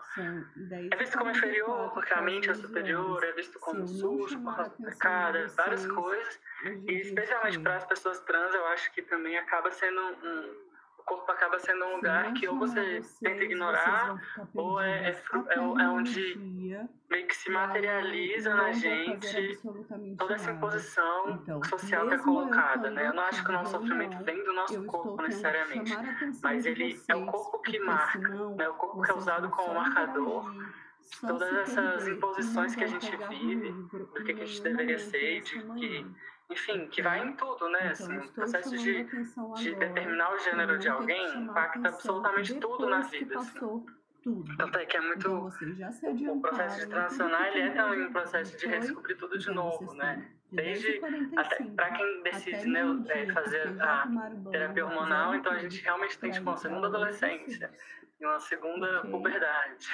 é 0.90 0.96
visto 0.96 1.18
como 1.18 1.30
inferior, 1.30 1.90
porque 1.92 2.12
a 2.12 2.22
mente 2.22 2.50
é 2.50 2.54
superior, 2.54 3.22
é 3.24 3.32
visto 3.32 3.58
como 3.58 3.86
sujo 3.86 4.40
por 4.42 4.56
causa 4.56 4.70
do 4.70 4.84
pecado, 4.84 5.48
várias 5.56 5.86
coisas. 5.86 6.40
E 6.86 6.92
especialmente 7.00 7.58
para 7.60 7.76
as 7.76 7.84
pessoas 7.84 8.20
trans, 8.20 8.54
eu 8.54 8.66
acho 8.66 8.92
que 8.92 9.02
também 9.02 9.36
acaba 9.38 9.70
sendo 9.70 10.00
um 10.00 10.69
corpo 11.10 11.32
acaba 11.32 11.58
sendo 11.58 11.84
um 11.84 11.96
lugar 11.96 12.32
que 12.34 12.46
ou 12.46 12.56
você 12.56 13.02
tenta 13.20 13.42
ignorar, 13.42 14.16
ou 14.54 14.80
é, 14.80 15.10
é, 15.10 15.10
é, 15.10 15.54
é 15.56 15.88
onde 15.88 16.38
meio 17.10 17.26
que 17.26 17.34
se 17.36 17.50
materializa 17.50 18.54
na 18.54 18.70
gente 18.70 19.58
toda 20.16 20.34
essa 20.34 20.52
imposição 20.52 21.40
então, 21.42 21.64
social 21.64 22.06
que 22.06 22.14
é 22.14 22.18
colocada, 22.18 22.90
né? 22.90 23.08
Eu 23.08 23.14
não 23.14 23.24
acho 23.24 23.42
que 23.42 23.50
o 23.50 23.52
nosso 23.52 23.72
sofrimento 23.72 24.22
vem 24.24 24.44
do 24.44 24.52
nosso 24.52 24.84
corpo 24.84 25.20
necessariamente, 25.20 25.92
mas 26.40 26.64
ele 26.64 27.00
é 27.08 27.16
o 27.16 27.26
corpo 27.26 27.58
que 27.58 27.80
marca, 27.80 28.18
né? 28.28 28.68
O 28.68 28.74
corpo 28.74 29.02
que 29.02 29.10
é 29.10 29.14
usado 29.14 29.50
como 29.50 29.74
marcador 29.74 30.44
todas 31.20 31.52
essas 31.52 32.08
imposições 32.08 32.74
que 32.74 32.84
a 32.84 32.86
gente 32.86 33.16
vive, 33.28 33.72
do 33.72 34.24
que, 34.24 34.32
a 34.32 34.46
gente 34.46 34.62
deveria 34.62 34.98
ser, 34.98 35.40
de 35.42 35.62
que 35.62 36.06
enfim, 36.50 36.88
que 36.88 37.00
vai 37.00 37.24
em 37.24 37.32
tudo, 37.34 37.68
né? 37.68 37.92
Então, 37.92 38.06
assim, 38.06 38.18
o 38.18 38.32
processo 38.32 38.76
de, 38.76 39.04
de 39.04 39.74
determinar 39.76 40.34
o 40.34 40.38
gênero 40.38 40.78
de 40.78 40.88
alguém 40.88 41.38
impacta 41.38 41.88
absolutamente 41.88 42.54
tudo 42.54 42.88
na 42.88 43.02
vida. 43.02 43.38
Assim. 43.38 43.86
Tudo. 44.22 44.56
Tanto 44.56 44.78
é 44.78 44.84
que 44.84 44.96
é 44.96 45.00
muito. 45.00 45.50
Então, 45.62 46.36
o 46.36 46.40
processo 46.40 46.80
de 46.80 46.86
transicionar 46.88 47.46
ele 47.48 47.60
é 47.60 47.70
também 47.70 48.02
um 48.02 48.12
processo 48.12 48.56
de 48.58 48.66
redescobrir 48.66 49.16
tudo 49.16 49.38
de 49.38 49.50
novo, 49.50 49.94
né? 49.94 50.28
Desde. 50.52 51.00
Até 51.36 51.64
para 51.64 51.90
quem 51.92 52.22
decide 52.24 52.66
né, 52.66 52.82
é, 53.08 53.32
fazer 53.32 53.80
a 53.80 54.06
terapia 54.50 54.84
hormonal, 54.84 55.34
então 55.34 55.52
a 55.52 55.58
gente 55.58 55.80
realmente 55.82 56.18
tem 56.18 56.32
tipo 56.32 56.50
uma 56.50 56.56
segunda 56.56 56.88
adolescência 56.88 57.72
e 58.20 58.26
uma 58.26 58.40
segunda 58.40 59.02
puberdade. 59.02 59.88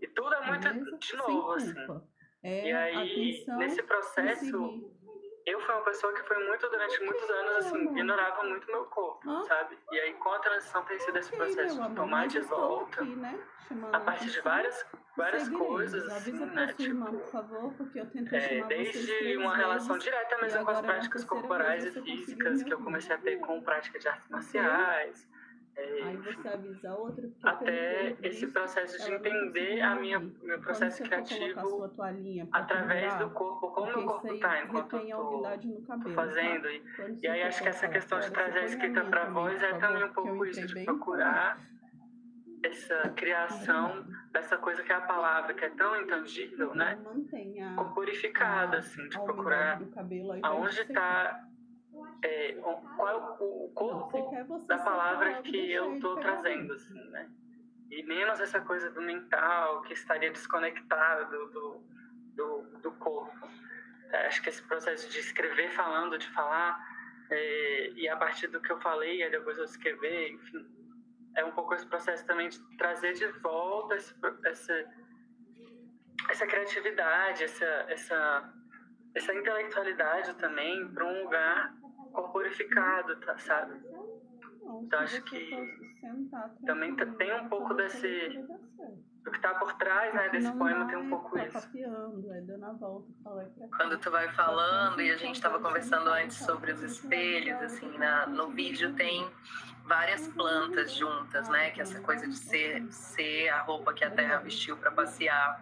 E 0.00 0.08
tudo 0.08 0.34
é 0.34 0.46
muito 0.46 0.98
de 0.98 1.16
novo, 1.16 1.52
assim. 1.52 1.74
É 2.42 2.68
e 2.68 2.72
aí, 2.72 3.44
nesse 3.58 3.82
processo 3.82 4.90
eu 5.46 5.60
fui 5.60 5.74
uma 5.74 5.84
pessoa 5.84 6.12
que 6.12 6.22
foi 6.22 6.46
muito, 6.46 6.68
durante 6.68 7.02
muitos 7.02 7.30
anos, 7.30 7.56
assim, 7.66 7.82
ignorava 7.82 8.44
muito 8.44 8.66
meu 8.66 8.84
corpo, 8.86 9.28
ah? 9.28 9.42
sabe? 9.46 9.78
E 9.90 10.00
aí, 10.00 10.14
com 10.14 10.30
a 10.30 10.38
transição 10.38 10.84
tem 10.84 10.98
sido 10.98 11.18
esse 11.18 11.32
processo 11.32 11.82
de 11.82 11.94
tomar 11.94 12.28
de 12.28 12.40
volta, 12.40 13.02
aqui, 13.02 13.16
né? 13.16 13.38
a 13.92 14.00
partir 14.00 14.30
de 14.30 14.40
várias, 14.40 14.86
várias 15.16 15.48
coisas, 15.48 16.06
assim, 16.08 16.32
né? 16.32 16.66
Tipo, 16.68 16.82
irmã, 16.82 17.06
por 17.06 17.26
favor, 17.26 17.72
porque 17.74 18.00
eu 18.00 18.06
é, 18.32 18.62
desde 18.64 19.36
uma 19.36 19.56
relação 19.56 19.98
direta 19.98 20.38
mesmo 20.40 20.64
com 20.64 20.70
as 20.70 20.80
práticas 20.80 21.24
corporais 21.24 21.84
e 21.84 22.02
físicas 22.02 22.62
que 22.62 22.72
eu 22.72 22.78
comecei 22.78 23.14
a 23.14 23.18
ter 23.18 23.38
com 23.38 23.62
prática 23.62 23.98
de 23.98 24.08
artes 24.08 24.28
marciais, 24.28 25.28
é, 25.36 25.39
Aí 26.02 26.16
você 26.16 26.48
avisa 26.48 26.94
outro. 26.94 27.32
Até 27.42 28.16
esse 28.22 28.46
processo 28.48 29.04
de 29.04 29.14
entender 29.14 29.80
a 29.80 29.94
minha, 29.94 30.18
meu 30.18 30.60
processo 30.60 31.02
criativo 31.02 31.60
através 32.52 33.16
do 33.16 33.30
corpo, 33.30 33.68
como 33.70 33.90
o 33.90 34.06
corpo 34.06 34.34
está 34.34 34.62
enquanto 34.62 34.96
eu 34.96 35.02
estou 35.02 35.42
tá? 35.86 36.10
fazendo. 36.14 36.68
E, 36.68 36.82
e 37.22 37.28
aí 37.28 37.42
acho 37.42 37.62
que 37.62 37.68
essa 37.68 37.88
questão 37.88 38.20
de 38.20 38.30
trazer 38.30 38.60
a 38.60 38.64
escrita 38.64 39.04
para 39.04 39.22
a 39.24 39.30
voz 39.30 39.62
é 39.62 39.78
também 39.78 40.04
um 40.04 40.12
pouco 40.12 40.44
isso, 40.46 40.66
de 40.66 40.84
procurar 40.84 41.60
essa 42.62 43.08
criação 43.10 44.04
dessa 44.32 44.56
coisa 44.58 44.82
que 44.82 44.92
é 44.92 44.94
a 44.94 45.00
palavra, 45.00 45.54
que 45.54 45.64
é 45.64 45.70
tão 45.70 46.00
intangível, 46.02 46.74
né? 46.74 46.98
Corporificada, 47.76 48.78
assim, 48.78 49.08
de 49.08 49.18
procurar 49.22 49.80
aonde 50.42 50.80
está 50.80 51.49
é, 52.22 52.52
qual 52.96 53.08
é 53.08 53.14
o, 53.14 53.66
o 53.66 53.72
corpo 53.74 54.58
da 54.66 54.78
palavra 54.78 55.42
que 55.42 55.72
eu 55.72 55.94
estou 55.94 56.16
trazendo, 56.16 56.72
assim, 56.74 57.10
né? 57.10 57.30
E 57.90 58.02
menos 58.04 58.38
essa 58.40 58.60
coisa 58.60 58.90
do 58.90 59.00
mental 59.00 59.82
que 59.82 59.94
estaria 59.94 60.30
desconectado 60.30 61.50
do, 61.50 61.84
do, 62.34 62.62
do 62.80 62.92
corpo. 62.92 63.48
É, 64.12 64.26
acho 64.26 64.42
que 64.42 64.48
esse 64.48 64.62
processo 64.62 65.08
de 65.10 65.18
escrever 65.18 65.70
falando, 65.70 66.18
de 66.18 66.28
falar, 66.30 66.78
é, 67.30 67.90
e 67.90 68.08
a 68.08 68.16
partir 68.16 68.48
do 68.48 68.60
que 68.60 68.70
eu 68.70 68.80
falei, 68.80 69.22
aí 69.22 69.30
depois 69.30 69.58
eu 69.58 69.64
escrever, 69.64 70.32
enfim, 70.32 70.66
é 71.36 71.44
um 71.44 71.52
pouco 71.52 71.74
esse 71.74 71.86
processo 71.86 72.26
também 72.26 72.48
de 72.48 72.60
trazer 72.76 73.12
de 73.12 73.26
volta 73.40 73.96
esse, 73.96 74.14
essa, 74.44 74.84
essa 76.28 76.46
criatividade, 76.46 77.44
essa, 77.44 77.64
essa, 77.88 78.54
essa 79.14 79.34
intelectualidade 79.34 80.34
também 80.34 80.88
para 80.92 81.04
um 81.04 81.24
lugar 81.24 81.79
corporificado, 82.12 83.16
tá, 83.20 83.38
sabe? 83.38 83.80
Então 84.82 85.00
acho 85.00 85.22
que 85.22 85.50
também 86.64 86.94
tem 86.94 87.40
um 87.40 87.48
pouco 87.48 87.74
desse 87.74 88.38
o 89.26 89.30
que 89.30 89.36
está 89.36 89.54
por 89.54 89.74
trás 89.74 90.14
né, 90.14 90.30
desse 90.30 90.50
poema 90.52 90.86
tem 90.86 90.96
um 90.96 91.10
pouco 91.10 91.38
isso. 91.38 91.70
Quando 93.76 93.98
tu 93.98 94.10
vai 94.10 94.28
falando 94.32 95.00
e 95.02 95.10
a 95.10 95.16
gente 95.16 95.34
estava 95.34 95.60
conversando 95.60 96.08
antes 96.08 96.38
sobre 96.38 96.72
os 96.72 96.82
espelhos, 96.82 97.60
assim, 97.60 97.98
na, 97.98 98.26
no 98.26 98.48
vídeo 98.48 98.94
tem 98.94 99.30
várias 99.84 100.26
plantas 100.28 100.94
juntas, 100.94 101.48
né? 101.48 101.70
Que 101.70 101.80
é 101.80 101.82
essa 101.82 102.00
coisa 102.00 102.26
de 102.26 102.36
ser, 102.36 102.90
ser 102.90 103.48
a 103.50 103.60
roupa 103.62 103.92
que 103.92 104.04
a 104.04 104.10
terra 104.10 104.38
vestiu 104.38 104.76
para 104.76 104.90
passear 104.90 105.60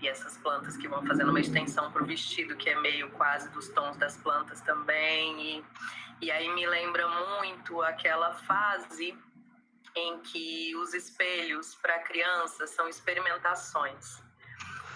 e 0.00 0.08
essas 0.08 0.36
plantas 0.38 0.76
que 0.76 0.88
vão 0.88 1.04
fazendo 1.06 1.28
uma 1.28 1.40
extensão 1.40 1.92
para 1.92 2.02
o 2.02 2.06
vestido, 2.06 2.56
que 2.56 2.70
é 2.70 2.80
meio 2.80 3.10
quase 3.10 3.48
dos 3.50 3.68
tons 3.68 3.96
das 3.96 4.16
plantas 4.16 4.60
também. 4.62 5.58
E, 5.58 5.64
e 6.22 6.30
aí 6.30 6.48
me 6.54 6.66
lembra 6.66 7.06
muito 7.38 7.82
aquela 7.82 8.32
fase 8.32 9.16
em 9.94 10.20
que 10.20 10.74
os 10.76 10.94
espelhos 10.94 11.74
para 11.74 11.96
a 11.96 11.98
criança 12.00 12.66
são 12.66 12.88
experimentações. 12.88 14.22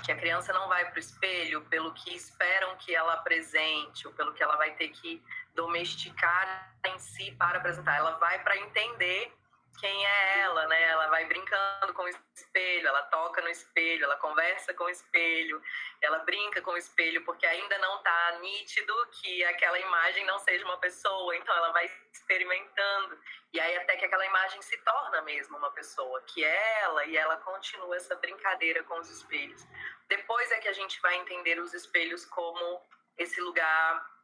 Que 0.05 0.13
a 0.13 0.17
criança 0.17 0.53
não 0.53 0.69
vai 0.69 0.85
para 0.87 0.97
o 0.97 1.01
espelho 1.01 1.63
pelo 1.63 1.93
que 1.93 2.15
esperam 2.15 2.77
que 2.77 2.95
ela 2.95 3.15
apresente, 3.15 4.07
ou 4.07 4.13
pelo 4.15 4.33
que 4.33 4.43
ela 4.43 4.57
vai 4.57 4.73
ter 4.75 4.89
que 4.89 5.23
domesticar 5.55 6.75
em 6.87 6.99
si 6.99 7.33
para 7.33 7.59
apresentar. 7.59 7.97
Ela 7.97 8.13
vai 8.19 8.43
para 8.43 8.57
entender 8.57 9.33
quem 9.79 10.07
é 10.07 10.41
ela, 10.41 10.67
né? 10.67 10.83
Ela 10.83 11.09
vai 11.09 11.25
brincando 11.27 11.93
com 11.95 12.03
o 12.03 12.09
espelho, 12.09 12.89
ela 12.89 13.03
toca 13.05 13.43
no 13.43 13.49
espelho, 13.49 14.05
ela 14.05 14.17
conversa 14.17 14.73
com 14.75 14.85
o 14.85 14.89
espelho, 14.89 15.61
ela 16.01 16.19
brinca 16.21 16.61
com 16.63 16.73
o 16.73 16.77
espelho, 16.77 17.25
porque 17.25 17.47
ainda 17.47 17.79
não 17.79 17.97
está 17.97 18.39
nítido 18.41 18.95
que 19.13 19.45
aquela 19.45 19.79
imagem 19.79 20.25
não 20.27 20.39
seja 20.39 20.65
uma 20.65 20.79
pessoa, 20.79 21.37
então 21.37 21.55
ela 21.57 21.73
vai 21.73 21.91
experimentando. 22.13 23.19
E 23.53 23.61
aí 23.61 23.77
até 23.77 23.97
que 23.97 24.05
aquela 24.05 24.27
imagem 24.27 24.61
se 24.63 24.77
torna 24.79 25.23
mesmo 25.23 25.57
uma 25.57 25.71
pessoa, 25.73 26.21
que 26.23 26.45
é 26.45 26.83
ela, 26.83 27.05
e 27.05 27.17
ela 27.17 27.37
continua 27.39 27.97
essa 27.97 28.15
brincadeira 28.17 28.83
com 28.85 28.99
os 28.99 29.11
espelhos. 29.11 29.67
Depois 30.09 30.51
é 30.53 30.59
que 30.59 30.69
a 30.69 30.73
gente 30.73 31.01
vai 31.01 31.17
entender 31.17 31.59
os 31.59 31.73
espelhos 31.73 32.25
como 32.25 32.83
esse 33.17 33.41
lugar 33.41 34.15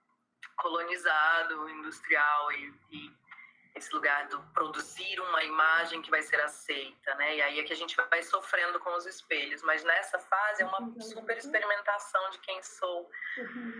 colonizado, 0.56 1.68
industrial 1.70 2.52
e, 2.52 2.74
e 2.90 3.19
esse 3.74 3.94
lugar 3.94 4.26
do 4.28 4.40
produzir 4.54 5.20
uma 5.20 5.42
imagem 5.44 6.02
que 6.02 6.10
vai 6.10 6.22
ser 6.22 6.40
aceita, 6.40 7.14
né? 7.14 7.36
E 7.36 7.42
aí 7.42 7.60
é 7.60 7.62
que 7.62 7.72
a 7.72 7.76
gente 7.76 7.96
vai 7.96 8.22
sofrendo 8.22 8.78
com 8.80 8.94
os 8.94 9.06
espelhos, 9.06 9.62
mas 9.62 9.84
nessa 9.84 10.18
fase 10.18 10.62
é 10.62 10.66
uma 10.66 11.00
super 11.00 11.36
experimentação 11.36 12.30
de 12.30 12.38
quem 12.38 12.62
sou. 12.62 13.10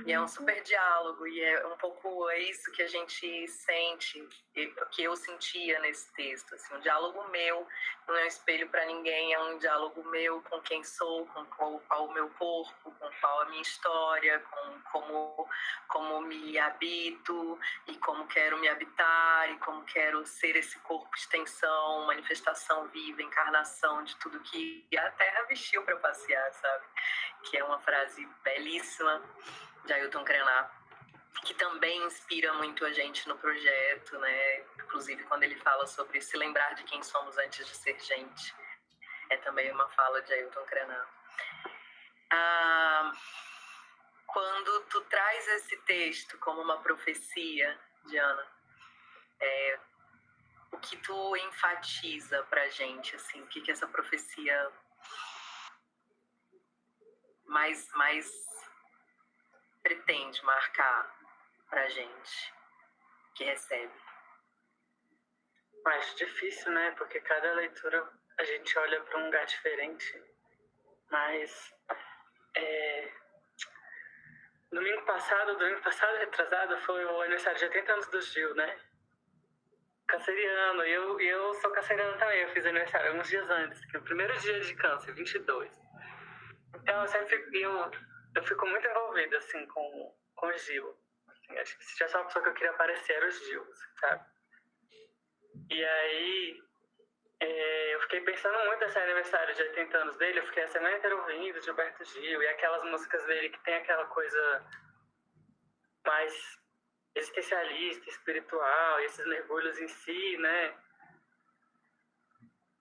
E 0.07 0.13
é 0.13 0.21
um 0.21 0.29
super 0.29 0.63
diálogo. 0.63 1.27
E 1.27 1.43
é 1.43 1.67
um 1.67 1.77
pouco 1.77 2.29
é 2.31 2.39
isso 2.39 2.71
que 2.73 2.83
a 2.83 2.87
gente 2.87 3.49
sente, 3.49 4.27
que 4.91 5.03
eu 5.03 5.17
sentia 5.17 5.79
nesse 5.81 6.13
texto, 6.13 6.55
assim, 6.55 6.75
um 6.75 6.81
diálogo 6.81 7.29
meu, 7.29 7.67
não 8.07 8.17
é 8.17 8.25
um 8.25 8.27
espelho 8.27 8.69
para 8.69 8.85
ninguém, 8.87 9.33
é 9.33 9.41
um 9.41 9.59
diálogo 9.59 10.03
meu 10.09 10.43
com 10.43 10.61
quem 10.61 10.83
sou, 10.83 11.27
com 11.27 11.45
qual, 11.47 12.07
o 12.07 12.13
meu 12.13 12.29
corpo, 12.31 12.91
com 12.91 13.11
qual 13.21 13.43
a 13.43 13.45
minha 13.47 13.63
história, 13.63 14.41
com 14.41 14.81
como 14.91 15.49
como 15.89 16.21
me 16.21 16.59
habito 16.59 17.59
e 17.87 17.97
como 17.99 18.27
quero 18.27 18.59
me 18.59 18.69
habitar 18.69 19.51
e 19.51 19.59
como 19.59 19.80
quero 19.85 20.25
ser 20.27 20.57
esse 20.57 20.79
corpo 20.81 21.15
extensão, 21.17 22.07
manifestação 22.07 22.89
viva, 22.89 23.23
encarnação 23.23 24.03
de 24.05 24.17
tudo 24.17 24.41
que 24.41 24.87
a 24.97 25.11
Terra 25.13 25.43
vestiu 25.45 25.83
para 25.83 25.97
passear, 25.97 26.53
sabe? 26.53 26.85
Que 27.45 27.59
é 27.59 27.65
uma 27.65 27.79
frase 27.81 28.27
belíssima 28.43 29.23
de 29.85 29.93
Ailton 29.93 30.25
Krenar, 30.25 30.71
que 31.45 31.55
também 31.55 32.05
inspira 32.05 32.53
muito 32.55 32.85
a 32.85 32.93
gente 32.93 33.29
no 33.29 33.37
projeto, 33.39 34.19
né? 34.19 34.61
Inclusive 34.85 35.25
quando 35.25 35.43
ele 35.45 35.57
fala 35.57 35.87
sobre 35.87 36.21
se 36.21 36.37
lembrar 36.37 36.75
de 36.75 36.85
quem 36.85 37.03
somos 37.03 37.37
antes 37.39 37.67
de 37.67 37.77
ser 37.77 37.99
gente. 38.01 38.55
É 39.31 39.37
também 39.39 39.71
uma 39.71 39.89
fala 39.91 40.21
de 40.23 40.33
Ailton 40.33 40.65
Krenar. 40.65 41.09
Ah, 42.33 43.13
quando 44.27 44.81
tu 44.85 45.01
traz 45.03 45.49
esse 45.49 45.77
texto 45.79 46.39
como 46.39 46.61
uma 46.61 46.81
profecia, 46.81 47.79
Diana, 48.07 48.60
é, 49.41 49.81
o 50.73 50.79
que 50.79 50.97
tu 50.99 51.37
enfatiza 51.37 52.43
pra 52.45 52.69
gente, 52.69 53.17
assim, 53.17 53.43
o 53.43 53.47
que, 53.47 53.61
que 53.61 53.71
essa 53.71 53.87
profecia 53.89 54.73
mais, 57.47 57.91
mais 57.93 58.31
pretende 59.83 60.43
marcar 60.45 61.15
pra 61.69 61.89
gente 61.89 62.55
que 63.35 63.45
recebe? 63.45 63.93
Mais 65.85 66.15
difícil, 66.15 66.71
né? 66.73 66.91
Porque 66.93 67.21
cada 67.21 67.53
leitura 67.55 68.09
a 68.39 68.45
gente 68.45 68.79
olha 68.79 69.03
para 69.03 69.19
um 69.19 69.25
lugar 69.27 69.47
diferente. 69.47 70.23
Mas 71.11 71.75
é... 72.55 73.13
domingo 74.71 75.03
passado, 75.05 75.57
domingo 75.57 75.83
passado 75.83 76.17
retrasado, 76.19 76.79
foi 76.83 77.05
o 77.05 77.21
aniversário 77.23 77.59
de 77.59 77.65
80 77.65 77.93
anos 77.93 78.07
do 78.09 78.21
Gil, 78.21 78.55
né? 78.55 78.90
Canceriano, 80.11 80.85
e 80.85 80.91
eu, 80.91 81.21
eu 81.21 81.55
sou 81.55 81.71
canceriano 81.71 82.19
também, 82.19 82.43
eu 82.43 82.49
fiz 82.49 82.67
aniversário 82.67 83.15
uns 83.15 83.29
dias 83.29 83.49
antes, 83.49 83.85
que 83.87 83.97
é 83.97 84.01
o 84.01 84.03
primeiro 84.03 84.37
dia 84.39 84.61
de 84.61 84.75
câncer, 84.75 85.13
22. 85.13 85.71
Então 86.77 87.01
eu 87.01 87.09
sempre 87.09 87.37
eu, 87.53 87.91
eu 88.35 88.43
fico 88.43 88.67
muito 88.67 88.87
envolvida, 88.87 89.39
assim, 89.39 89.65
com, 89.67 90.15
com 90.35 90.47
o 90.47 90.59
Gil. 90.59 90.97
Assim, 91.29 91.59
acho 91.59 91.79
que 91.79 91.85
se 91.85 91.97
tivesse 91.97 92.17
uma 92.17 92.25
pessoa 92.25 92.43
que 92.43 92.49
eu 92.51 92.55
queria 92.55 92.71
aparecer, 92.71 93.13
era 93.13 93.27
o 93.27 93.31
Gil, 93.31 93.67
sabe? 94.01 94.25
E 95.71 95.85
aí, 95.85 96.63
é, 97.41 97.95
eu 97.95 98.01
fiquei 98.01 98.21
pensando 98.23 98.59
muito 98.67 98.81
nesse 98.81 98.99
aniversário 98.99 99.55
de 99.55 99.63
80 99.63 99.99
anos 99.99 100.17
dele, 100.17 100.41
eu 100.41 100.47
fiquei 100.47 100.65
a 100.65 100.69
semana 100.69 100.97
inteira 100.97 101.17
ouvindo 101.17 101.63
Gilberto 101.63 102.05
Gil, 102.05 102.43
e 102.43 102.49
aquelas 102.49 102.83
músicas 102.85 103.25
dele 103.27 103.51
que 103.51 103.63
tem 103.65 103.75
aquela 103.75 104.07
coisa 104.07 104.67
mais 106.05 106.60
existencialista, 107.15 108.09
espiritual, 108.09 109.01
esses 109.01 109.27
mergulhos 109.27 109.79
em 109.79 109.89
si, 109.89 110.37
né? 110.39 110.79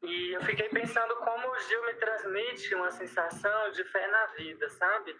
E 0.01 0.36
eu 0.36 0.41
fiquei 0.41 0.69
pensando 0.69 1.15
como 1.17 1.50
o 1.50 1.59
Gil 1.59 1.86
me 1.86 1.93
transmite 1.95 2.74
uma 2.75 2.91
sensação 2.91 3.71
de 3.71 3.83
fé 3.86 4.07
na 4.07 4.25
vida, 4.27 4.69
sabe? 4.69 5.13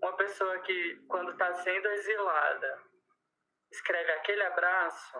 Uma 0.00 0.16
pessoa 0.16 0.60
que, 0.60 1.04
quando 1.08 1.32
está 1.32 1.52
sendo 1.54 1.88
exilada, 1.88 2.82
escreve 3.70 4.12
aquele 4.12 4.42
abraço, 4.42 5.18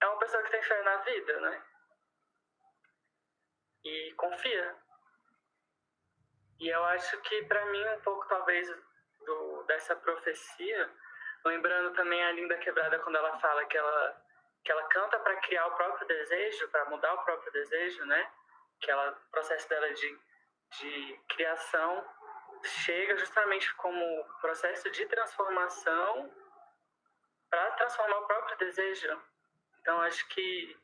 é 0.00 0.06
uma 0.06 0.18
pessoa 0.18 0.42
que 0.42 0.50
tem 0.50 0.62
fé 0.62 0.82
na 0.82 0.96
vida, 0.98 1.40
né? 1.40 1.64
E 3.84 4.14
confia. 4.14 4.76
E 6.58 6.68
eu 6.68 6.84
acho 6.86 7.20
que, 7.20 7.44
para 7.44 7.64
mim, 7.66 7.84
um 7.88 8.00
pouco, 8.00 8.26
talvez, 8.26 8.68
do, 9.28 9.62
dessa 9.64 9.94
profecia, 9.94 10.90
lembrando 11.44 11.94
também 11.94 12.24
a 12.24 12.32
Linda 12.32 12.56
Quebrada 12.56 12.98
quando 13.00 13.16
ela 13.16 13.38
fala 13.38 13.64
que 13.66 13.76
ela, 13.76 14.24
que 14.64 14.72
ela 14.72 14.82
canta 14.84 15.18
para 15.18 15.36
criar 15.36 15.66
o 15.66 15.76
próprio 15.76 16.08
desejo, 16.08 16.68
para 16.70 16.86
mudar 16.86 17.14
o 17.14 17.24
próprio 17.24 17.52
desejo, 17.52 18.04
né? 18.06 18.32
Que 18.80 18.90
ela, 18.90 19.10
o 19.10 19.30
processo 19.30 19.68
dela 19.68 19.92
de, 19.92 20.18
de 20.80 21.20
criação 21.28 22.04
chega 22.64 23.16
justamente 23.16 23.72
como 23.74 24.24
processo 24.40 24.90
de 24.90 25.06
transformação 25.06 26.32
para 27.50 27.70
transformar 27.72 28.18
o 28.18 28.26
próprio 28.26 28.56
desejo. 28.58 29.22
Então, 29.80 30.00
acho 30.02 30.26
que 30.28 30.76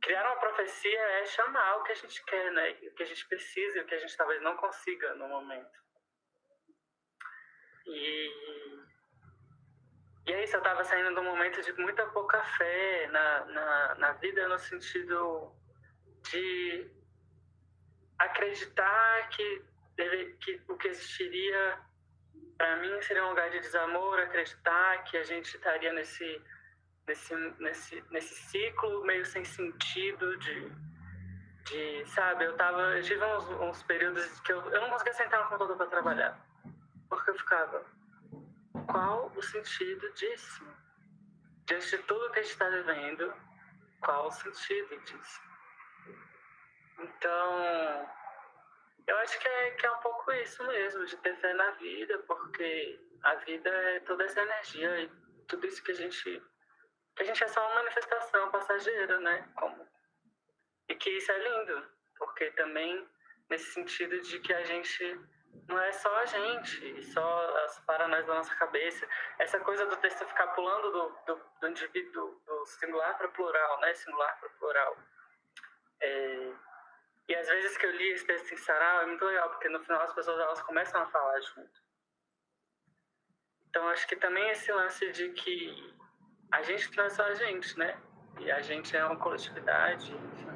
criar 0.00 0.26
uma 0.26 0.40
profecia 0.40 1.00
é 1.00 1.26
chamar 1.26 1.76
o 1.76 1.82
que 1.84 1.92
a 1.92 1.96
gente 1.96 2.24
quer, 2.24 2.52
né? 2.52 2.70
O 2.82 2.94
que 2.94 3.02
a 3.02 3.06
gente 3.06 3.26
precisa 3.28 3.78
e 3.78 3.82
o 3.82 3.86
que 3.86 3.94
a 3.94 3.98
gente 3.98 4.16
talvez 4.16 4.40
não 4.42 4.56
consiga 4.56 5.14
no 5.14 5.28
momento. 5.28 5.82
E, 7.86 8.30
e 10.26 10.32
é 10.32 10.44
isso, 10.44 10.56
eu 10.56 10.58
estava 10.58 10.84
saindo 10.84 11.14
de 11.14 11.20
um 11.20 11.24
momento 11.24 11.60
de 11.60 11.72
muita 11.74 12.06
pouca 12.08 12.42
fé 12.42 13.08
na, 13.10 13.44
na, 13.46 13.94
na 13.96 14.12
vida, 14.12 14.48
no 14.48 14.58
sentido 14.58 15.52
de 16.30 16.90
acreditar 18.18 19.28
que, 19.30 19.62
deve, 19.96 20.34
que 20.34 20.62
o 20.68 20.76
que 20.76 20.88
existiria 20.88 21.78
para 22.56 22.76
mim 22.76 23.02
seria 23.02 23.24
um 23.24 23.30
lugar 23.30 23.50
de 23.50 23.58
desamor, 23.58 24.20
acreditar 24.20 25.02
que 25.04 25.16
a 25.16 25.24
gente 25.24 25.46
estaria 25.56 25.92
nesse, 25.92 26.40
nesse, 27.08 27.34
nesse, 27.58 28.04
nesse 28.10 28.34
ciclo 28.34 29.04
meio 29.04 29.26
sem 29.26 29.44
sentido 29.44 30.36
de, 30.38 30.72
de 31.64 32.04
sabe, 32.06 32.44
eu 32.44 32.56
tava, 32.56 32.80
eu 32.96 33.02
tive 33.02 33.24
uns, 33.24 33.48
uns 33.48 33.82
períodos 33.82 34.38
que 34.40 34.52
eu, 34.52 34.60
eu 34.70 34.80
não 34.82 34.90
conseguia 34.90 35.14
sentar 35.14 35.40
no 35.40 35.46
computador 35.46 35.76
para 35.76 35.86
trabalhar 35.86 36.51
porque 37.12 37.30
eu 37.30 37.34
ficava, 37.34 37.84
qual 38.90 39.30
o 39.36 39.42
sentido 39.42 40.10
disso? 40.14 40.66
Diante 41.66 41.90
de 41.90 42.02
tudo 42.04 42.30
que 42.30 42.38
a 42.38 42.42
gente 42.42 42.52
está 42.52 42.70
vivendo, 42.70 43.34
qual 44.00 44.28
o 44.28 44.30
sentido 44.30 44.98
disso? 45.00 45.42
Então, 46.98 48.08
eu 49.06 49.18
acho 49.18 49.38
que 49.38 49.46
é, 49.46 49.70
que 49.72 49.84
é 49.84 49.90
um 49.90 49.98
pouco 49.98 50.32
isso 50.32 50.66
mesmo, 50.66 51.04
de 51.04 51.14
ter 51.18 51.36
fé 51.36 51.52
na 51.52 51.72
vida, 51.72 52.18
porque 52.20 52.98
a 53.24 53.34
vida 53.34 53.68
é 53.68 54.00
toda 54.00 54.24
essa 54.24 54.40
energia 54.40 55.02
e 55.02 55.10
tudo 55.48 55.66
isso 55.66 55.84
que 55.84 55.92
a 55.92 55.96
gente. 55.96 56.42
que 57.14 57.22
a 57.24 57.26
gente 57.26 57.44
é 57.44 57.48
só 57.48 57.60
uma 57.60 57.82
manifestação 57.82 58.50
passageira, 58.50 59.20
né? 59.20 59.52
Como, 59.56 59.86
e 60.88 60.94
que 60.94 61.10
isso 61.10 61.30
é 61.30 61.38
lindo, 61.38 61.86
porque 62.16 62.50
também 62.52 63.06
nesse 63.50 63.70
sentido 63.74 64.18
de 64.22 64.40
que 64.40 64.54
a 64.54 64.64
gente 64.64 65.20
não 65.68 65.78
é 65.78 65.92
só 65.92 66.14
a 66.16 66.24
gente, 66.24 67.02
só 67.02 67.56
as 67.64 67.80
paranoias 67.80 68.26
da 68.26 68.34
nossa 68.34 68.54
cabeça. 68.56 69.06
Essa 69.38 69.60
coisa 69.60 69.86
do 69.86 69.96
texto 69.96 70.26
ficar 70.26 70.48
pulando 70.48 70.90
do, 70.90 71.16
do, 71.26 71.40
do 71.60 71.68
indivíduo, 71.68 72.40
do 72.46 72.66
singular 72.66 73.16
para 73.16 73.28
plural, 73.28 73.80
né? 73.80 73.94
Singular 73.94 74.38
para 74.38 74.48
plural. 74.50 74.96
É... 76.00 76.52
E 77.28 77.34
às 77.34 77.48
vezes 77.48 77.76
que 77.78 77.86
eu 77.86 77.92
li 77.92 78.12
esse 78.12 78.26
texto 78.26 78.52
em 78.52 78.56
sarau 78.56 79.02
é 79.02 79.06
muito 79.06 79.24
legal, 79.24 79.48
porque 79.50 79.68
no 79.68 79.80
final 79.80 80.02
as 80.02 80.12
pessoas 80.12 80.38
elas 80.38 80.60
começam 80.62 81.00
a 81.00 81.06
falar 81.06 81.40
junto. 81.40 81.80
Então 83.68 83.88
acho 83.88 84.06
que 84.06 84.16
também 84.16 84.50
esse 84.50 84.70
lance 84.72 85.10
de 85.12 85.30
que 85.30 85.94
a 86.50 86.62
gente 86.62 86.94
não 86.96 87.04
é 87.04 87.10
só 87.10 87.22
a 87.22 87.34
gente, 87.34 87.78
né? 87.78 87.98
E 88.40 88.50
a 88.50 88.60
gente 88.60 88.94
é 88.96 89.04
uma 89.04 89.16
coletividade, 89.16 90.12
enfim. 90.12 90.51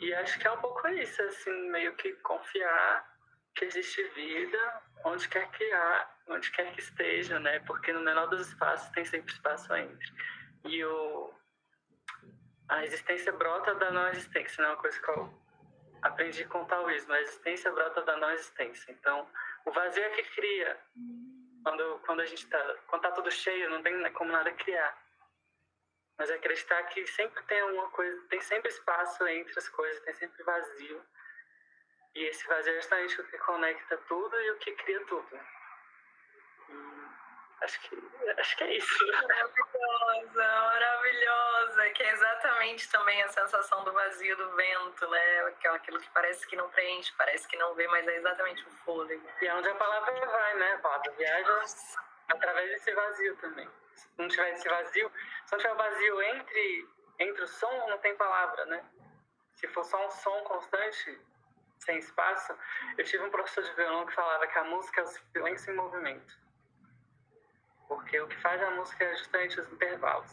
E 0.00 0.14
acho 0.14 0.38
que 0.38 0.46
é 0.46 0.52
um 0.52 0.60
pouco 0.60 0.86
isso, 0.88 1.20
assim, 1.22 1.70
meio 1.70 1.94
que 1.96 2.12
confiar 2.14 3.18
que 3.54 3.64
existe 3.64 4.02
vida 4.14 4.82
onde 5.04 5.28
quer 5.28 5.50
que 5.50 5.72
há, 5.72 6.08
onde 6.28 6.50
quer 6.52 6.72
que 6.72 6.80
esteja, 6.80 7.40
né? 7.40 7.58
Porque 7.60 7.92
no 7.92 8.00
menor 8.00 8.28
dos 8.28 8.48
espaços 8.48 8.88
tem 8.90 9.04
sempre 9.04 9.32
espaço 9.32 9.74
entre. 9.74 10.12
E 10.64 10.84
o, 10.84 11.32
a 12.68 12.84
existência 12.84 13.32
brota 13.32 13.74
da 13.74 13.90
não 13.90 14.08
existência, 14.08 14.62
não 14.62 14.70
é 14.70 14.72
uma 14.74 14.80
coisa 14.80 15.00
que 15.00 15.08
eu 15.08 15.34
aprendi 16.02 16.44
com 16.44 16.62
o 16.62 16.66
taoísmo. 16.66 17.12
A 17.12 17.20
existência 17.20 17.72
brota 17.72 18.02
da 18.02 18.16
não 18.16 18.30
existência. 18.30 18.92
Então, 18.92 19.28
o 19.64 19.72
vazio 19.72 20.02
é 20.04 20.10
que 20.10 20.22
cria. 20.34 20.78
Quando, 21.64 22.00
quando 22.06 22.20
a 22.20 22.26
gente 22.26 22.44
está, 22.44 22.76
quando 22.86 23.02
tá 23.02 23.10
tudo 23.10 23.30
cheio, 23.30 23.68
não 23.70 23.82
tem 23.82 24.12
como 24.12 24.30
nada 24.30 24.52
criar 24.52 24.96
mas 26.18 26.30
acreditar 26.30 26.82
que 26.84 27.06
sempre 27.06 27.42
tem 27.44 27.60
alguma 27.60 27.88
coisa, 27.90 28.20
tem 28.28 28.40
sempre 28.40 28.68
espaço 28.68 29.26
entre 29.28 29.56
as 29.56 29.68
coisas, 29.68 30.02
tem 30.02 30.14
sempre 30.14 30.42
vazio. 30.42 31.00
E 32.14 32.24
esse 32.24 32.44
vazio 32.48 32.72
é 32.72 32.76
justamente 32.76 33.20
o 33.20 33.24
que 33.24 33.38
conecta 33.38 33.96
tudo 34.08 34.40
e 34.40 34.50
o 34.50 34.56
que 34.56 34.72
cria 34.72 35.00
tudo. 35.06 35.40
Acho 37.60 37.80
que, 37.80 38.02
acho 38.38 38.56
que 38.56 38.64
é 38.64 38.76
isso. 38.76 39.06
Maravilhosa, 39.06 40.60
maravilhosa, 40.72 41.90
que 41.90 42.02
é 42.02 42.12
exatamente 42.12 42.90
também 42.90 43.22
a 43.22 43.28
sensação 43.28 43.84
do 43.84 43.92
vazio 43.92 44.36
do 44.36 44.56
vento, 44.56 45.08
né? 45.08 45.40
Aquilo 45.74 46.00
que 46.00 46.10
parece 46.10 46.46
que 46.46 46.56
não 46.56 46.68
preenche, 46.70 47.12
parece 47.16 47.46
que 47.46 47.56
não 47.56 47.74
vê, 47.74 47.86
mas 47.88 48.06
é 48.06 48.16
exatamente 48.16 48.64
o 48.64 48.70
fôlego. 48.84 49.28
E 49.40 49.46
é 49.46 49.54
onde 49.54 49.68
a 49.68 49.74
palavra 49.74 50.26
vai, 50.26 50.54
né? 50.54 50.74
A 50.74 50.78
palavra 50.78 51.12
viaja 51.12 51.48
Nossa. 51.48 52.00
através 52.28 52.70
desse 52.70 52.92
vazio 52.92 53.36
também 53.36 53.68
se 53.98 54.08
não 54.16 54.28
tiver 54.28 54.52
esse 54.54 54.68
vazio, 54.68 55.10
se 55.44 55.52
não 55.52 55.58
tiver 55.58 55.74
vazio 55.74 56.22
entre, 56.22 56.88
entre 57.18 57.42
o 57.42 57.48
som, 57.48 57.88
não 57.88 57.98
tem 57.98 58.16
palavra, 58.16 58.64
né? 58.66 58.84
Se 59.54 59.66
for 59.68 59.84
só 59.84 60.06
um 60.06 60.10
som 60.10 60.42
constante, 60.44 61.20
sem 61.80 61.98
espaço, 61.98 62.56
eu 62.96 63.04
tive 63.04 63.24
um 63.24 63.30
professor 63.30 63.64
de 63.64 63.72
violão 63.74 64.06
que 64.06 64.14
falava 64.14 64.46
que 64.46 64.58
a 64.58 64.64
música 64.64 65.00
é 65.00 65.04
o 65.04 65.06
silêncio 65.06 65.72
em 65.72 65.76
movimento. 65.76 66.38
Porque 67.88 68.20
o 68.20 68.28
que 68.28 68.36
faz 68.40 68.62
a 68.62 68.70
música 68.72 69.04
é 69.04 69.16
justamente 69.16 69.60
os 69.60 69.72
intervalos. 69.72 70.30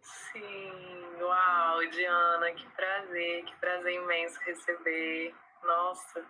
Sim, 0.00 1.16
uau, 1.20 1.86
Diana, 1.86 2.52
que 2.52 2.66
prazer, 2.70 3.44
que 3.44 3.56
prazer 3.56 3.92
imenso 3.94 4.40
receber. 4.40 5.34
Nossa. 5.62 6.24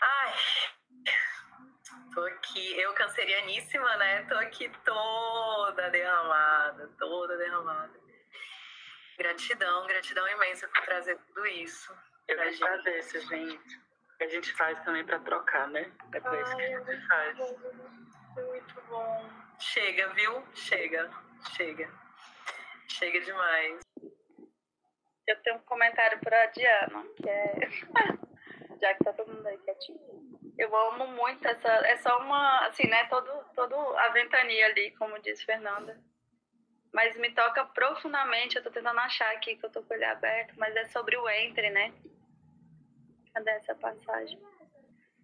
Ai, 0.00 0.34
Tô 2.14 2.20
aqui, 2.26 2.78
eu 2.78 2.92
cancerianíssima, 2.94 3.96
né? 3.96 4.22
Tô 4.24 4.34
aqui 4.34 4.70
toda 4.84 5.90
derramada, 5.90 6.88
toda 6.98 7.36
derramada. 7.38 8.00
Gratidão, 9.16 9.86
gratidão 9.86 10.28
imensa 10.28 10.68
por 10.68 10.84
trazer 10.84 11.18
tudo 11.18 11.46
isso. 11.46 11.94
Eu 12.28 12.36
que 12.36 12.50
gente. 12.50 12.64
agradeço, 12.64 13.20
gente. 13.28 13.80
A 14.20 14.26
gente 14.26 14.52
faz 14.52 14.82
também 14.84 15.04
para 15.04 15.18
trocar, 15.20 15.68
né? 15.68 15.90
É 16.12 16.20
por 16.20 16.38
isso 16.38 16.56
que 16.56 16.62
a 16.62 16.80
gente 16.80 17.06
faz. 17.06 17.38
Muito 17.38 18.82
bom. 18.88 19.30
Chega, 19.58 20.08
viu? 20.14 20.44
Chega, 20.54 21.10
chega. 21.56 21.90
Chega 22.88 23.20
demais. 23.20 23.80
Eu 25.26 25.42
tenho 25.42 25.56
um 25.56 25.62
comentário 25.62 26.18
para 26.20 26.42
a 26.42 26.46
Diana, 26.46 27.04
que 27.16 27.28
é. 27.28 27.54
Já 28.80 28.94
que 28.94 29.04
tá 29.04 29.12
todo 29.12 29.32
mundo 29.32 29.46
aí 29.46 29.58
quietinho. 29.58 30.31
Eu 30.58 30.74
amo 30.88 31.06
muito 31.08 31.46
essa. 31.46 31.68
É 31.68 31.96
só 31.96 32.18
uma. 32.18 32.66
Assim, 32.66 32.86
né? 32.86 33.04
Todo, 33.06 33.30
todo 33.54 33.74
a 33.74 34.08
ventania 34.10 34.66
ali, 34.66 34.90
como 34.92 35.20
diz 35.20 35.42
Fernanda. 35.42 35.98
Mas 36.92 37.16
me 37.16 37.32
toca 37.34 37.64
profundamente. 37.64 38.56
Eu 38.56 38.62
tô 38.62 38.70
tentando 38.70 39.00
achar 39.00 39.32
aqui 39.32 39.56
que 39.56 39.64
eu 39.64 39.70
tô 39.70 39.82
com 39.82 39.94
ele 39.94 40.04
aberto, 40.04 40.54
mas 40.58 40.76
é 40.76 40.84
sobre 40.86 41.16
o 41.16 41.28
entre, 41.28 41.70
né? 41.70 41.92
Cadê 43.32 43.50
essa 43.50 43.74
passagem? 43.74 44.38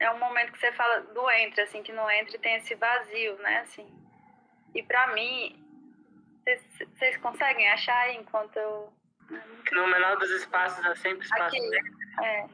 é 0.00 0.10
um 0.10 0.18
momento 0.18 0.52
que 0.52 0.58
você 0.58 0.72
fala 0.72 1.00
do 1.00 1.30
entre, 1.30 1.60
assim, 1.62 1.82
que 1.82 1.92
no 1.92 2.08
entre 2.10 2.38
tem 2.38 2.56
esse 2.56 2.74
vazio, 2.74 3.36
né, 3.38 3.60
assim. 3.60 3.86
E 4.74 4.82
para 4.82 5.08
mim, 5.08 5.64
vocês 6.96 7.16
conseguem 7.18 7.68
achar 7.70 7.98
aí 7.98 8.16
enquanto 8.16 8.56
eu... 8.56 8.92
No 9.72 9.86
menor 9.88 10.16
dos 10.16 10.30
espaços 10.30 10.84
é 10.84 10.94
sempre 10.96 11.24
espaço 11.24 11.56
Aqui, 11.56 11.70
é. 12.22 12.46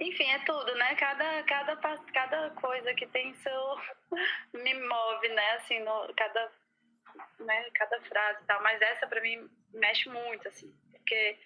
Enfim, 0.00 0.30
é 0.30 0.38
tudo, 0.40 0.74
né? 0.76 0.94
Cada, 0.96 1.42
cada, 1.44 1.76
cada 2.12 2.50
coisa 2.50 2.94
que 2.94 3.06
tem 3.06 3.34
seu... 3.34 3.76
me 4.54 4.74
move, 4.74 5.28
né? 5.28 5.50
Assim, 5.52 5.78
no, 5.80 6.14
cada, 6.16 6.50
né? 7.38 7.70
cada 7.74 8.00
frase 8.02 8.42
e 8.42 8.46
tal. 8.46 8.62
Mas 8.62 8.80
essa, 8.80 9.06
pra 9.06 9.20
mim, 9.20 9.48
mexe 9.72 10.08
muito, 10.08 10.48
assim. 10.48 10.74
Porque 10.90 11.38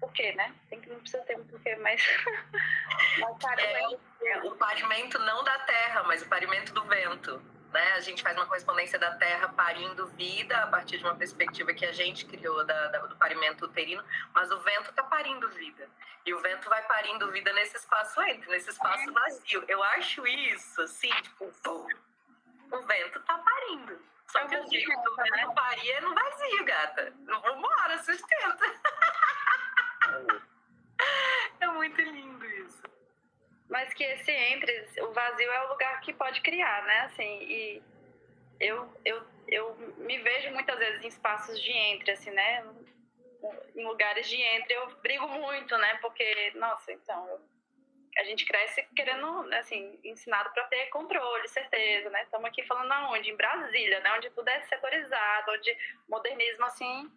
por 0.00 0.12
quê, 0.12 0.32
né? 0.32 0.54
Tem 0.68 0.80
que, 0.80 0.88
não 0.88 1.00
precisa 1.00 1.22
ter 1.24 1.36
um 1.36 1.46
porquê, 1.46 1.76
mas. 1.76 2.02
mas 3.20 3.38
parimento. 3.38 4.00
É, 4.22 4.38
o 4.38 4.56
parimento 4.56 5.18
não 5.18 5.44
da 5.44 5.58
terra, 5.60 6.02
mas 6.04 6.22
o 6.22 6.28
parimento 6.28 6.72
do 6.72 6.82
vento. 6.84 7.59
Né? 7.72 7.92
A 7.92 8.00
gente 8.00 8.22
faz 8.22 8.36
uma 8.36 8.46
correspondência 8.46 8.98
da 8.98 9.14
terra 9.16 9.48
parindo 9.48 10.06
vida 10.08 10.56
a 10.58 10.66
partir 10.66 10.98
de 10.98 11.04
uma 11.04 11.14
perspectiva 11.14 11.72
que 11.72 11.86
a 11.86 11.92
gente 11.92 12.26
criou 12.26 12.64
da, 12.64 12.88
da, 12.88 12.98
do 13.06 13.16
parimento 13.16 13.64
uterino, 13.64 14.02
mas 14.34 14.50
o 14.50 14.58
vento 14.60 14.90
está 14.90 15.02
parindo 15.04 15.48
vida. 15.50 15.88
E 16.26 16.34
o 16.34 16.40
vento 16.40 16.68
vai 16.68 16.82
parindo 16.86 17.30
vida 17.30 17.52
nesse 17.52 17.76
espaço 17.76 18.20
entre, 18.22 18.50
nesse 18.50 18.70
espaço 18.70 19.12
vazio. 19.12 19.64
Eu 19.68 19.82
acho 19.82 20.26
isso, 20.26 20.82
assim, 20.82 21.10
tipo, 21.22 21.44
o 21.44 22.82
vento 22.82 23.18
está 23.18 23.38
parindo. 23.38 24.10
Só 24.26 24.46
que 24.46 24.54
eu 24.54 24.64
digo, 24.66 24.92
o 24.92 25.16
vento 25.16 25.30
né? 25.30 25.52
parir 25.54 25.90
é 25.90 26.00
no 26.00 26.14
vazio, 26.14 26.64
gata. 26.64 27.12
Vambora, 27.26 27.98
sustenta. 27.98 28.64
É 31.60 31.66
muito 31.74 32.00
lindo. 32.00 32.39
Mas 33.70 33.94
que 33.94 34.02
esse 34.02 34.32
entre, 34.32 34.88
o 35.02 35.12
vazio 35.12 35.50
é 35.50 35.64
o 35.64 35.68
lugar 35.68 36.00
que 36.00 36.12
pode 36.12 36.40
criar, 36.40 36.82
né? 36.82 37.00
Assim, 37.02 37.42
e 37.42 37.82
eu, 38.58 38.92
eu, 39.04 39.22
eu 39.46 39.76
me 39.98 40.18
vejo 40.18 40.50
muitas 40.50 40.76
vezes 40.76 41.04
em 41.04 41.08
espaços 41.08 41.62
de 41.62 41.70
entre, 41.70 42.10
assim, 42.10 42.32
né? 42.32 42.64
Em 43.76 43.84
lugares 43.86 44.28
de 44.28 44.36
entre 44.36 44.74
eu 44.74 44.88
brigo 44.96 45.28
muito, 45.28 45.78
né? 45.78 45.94
Porque, 46.02 46.50
nossa, 46.56 46.92
então, 46.92 47.40
a 48.18 48.24
gente 48.24 48.44
cresce 48.44 48.82
querendo, 48.96 49.48
assim, 49.54 50.00
ensinado 50.02 50.50
para 50.50 50.64
ter 50.64 50.86
controle, 50.86 51.46
certeza, 51.46 52.10
né? 52.10 52.24
Estamos 52.24 52.48
aqui 52.48 52.64
falando 52.64 52.90
aonde? 52.90 53.30
Em 53.30 53.36
Brasília, 53.36 54.00
né? 54.00 54.12
Onde 54.14 54.30
tudo 54.30 54.48
é 54.48 54.60
setorizado, 54.62 55.52
onde 55.52 55.78
modernismo, 56.08 56.64
assim, 56.64 57.08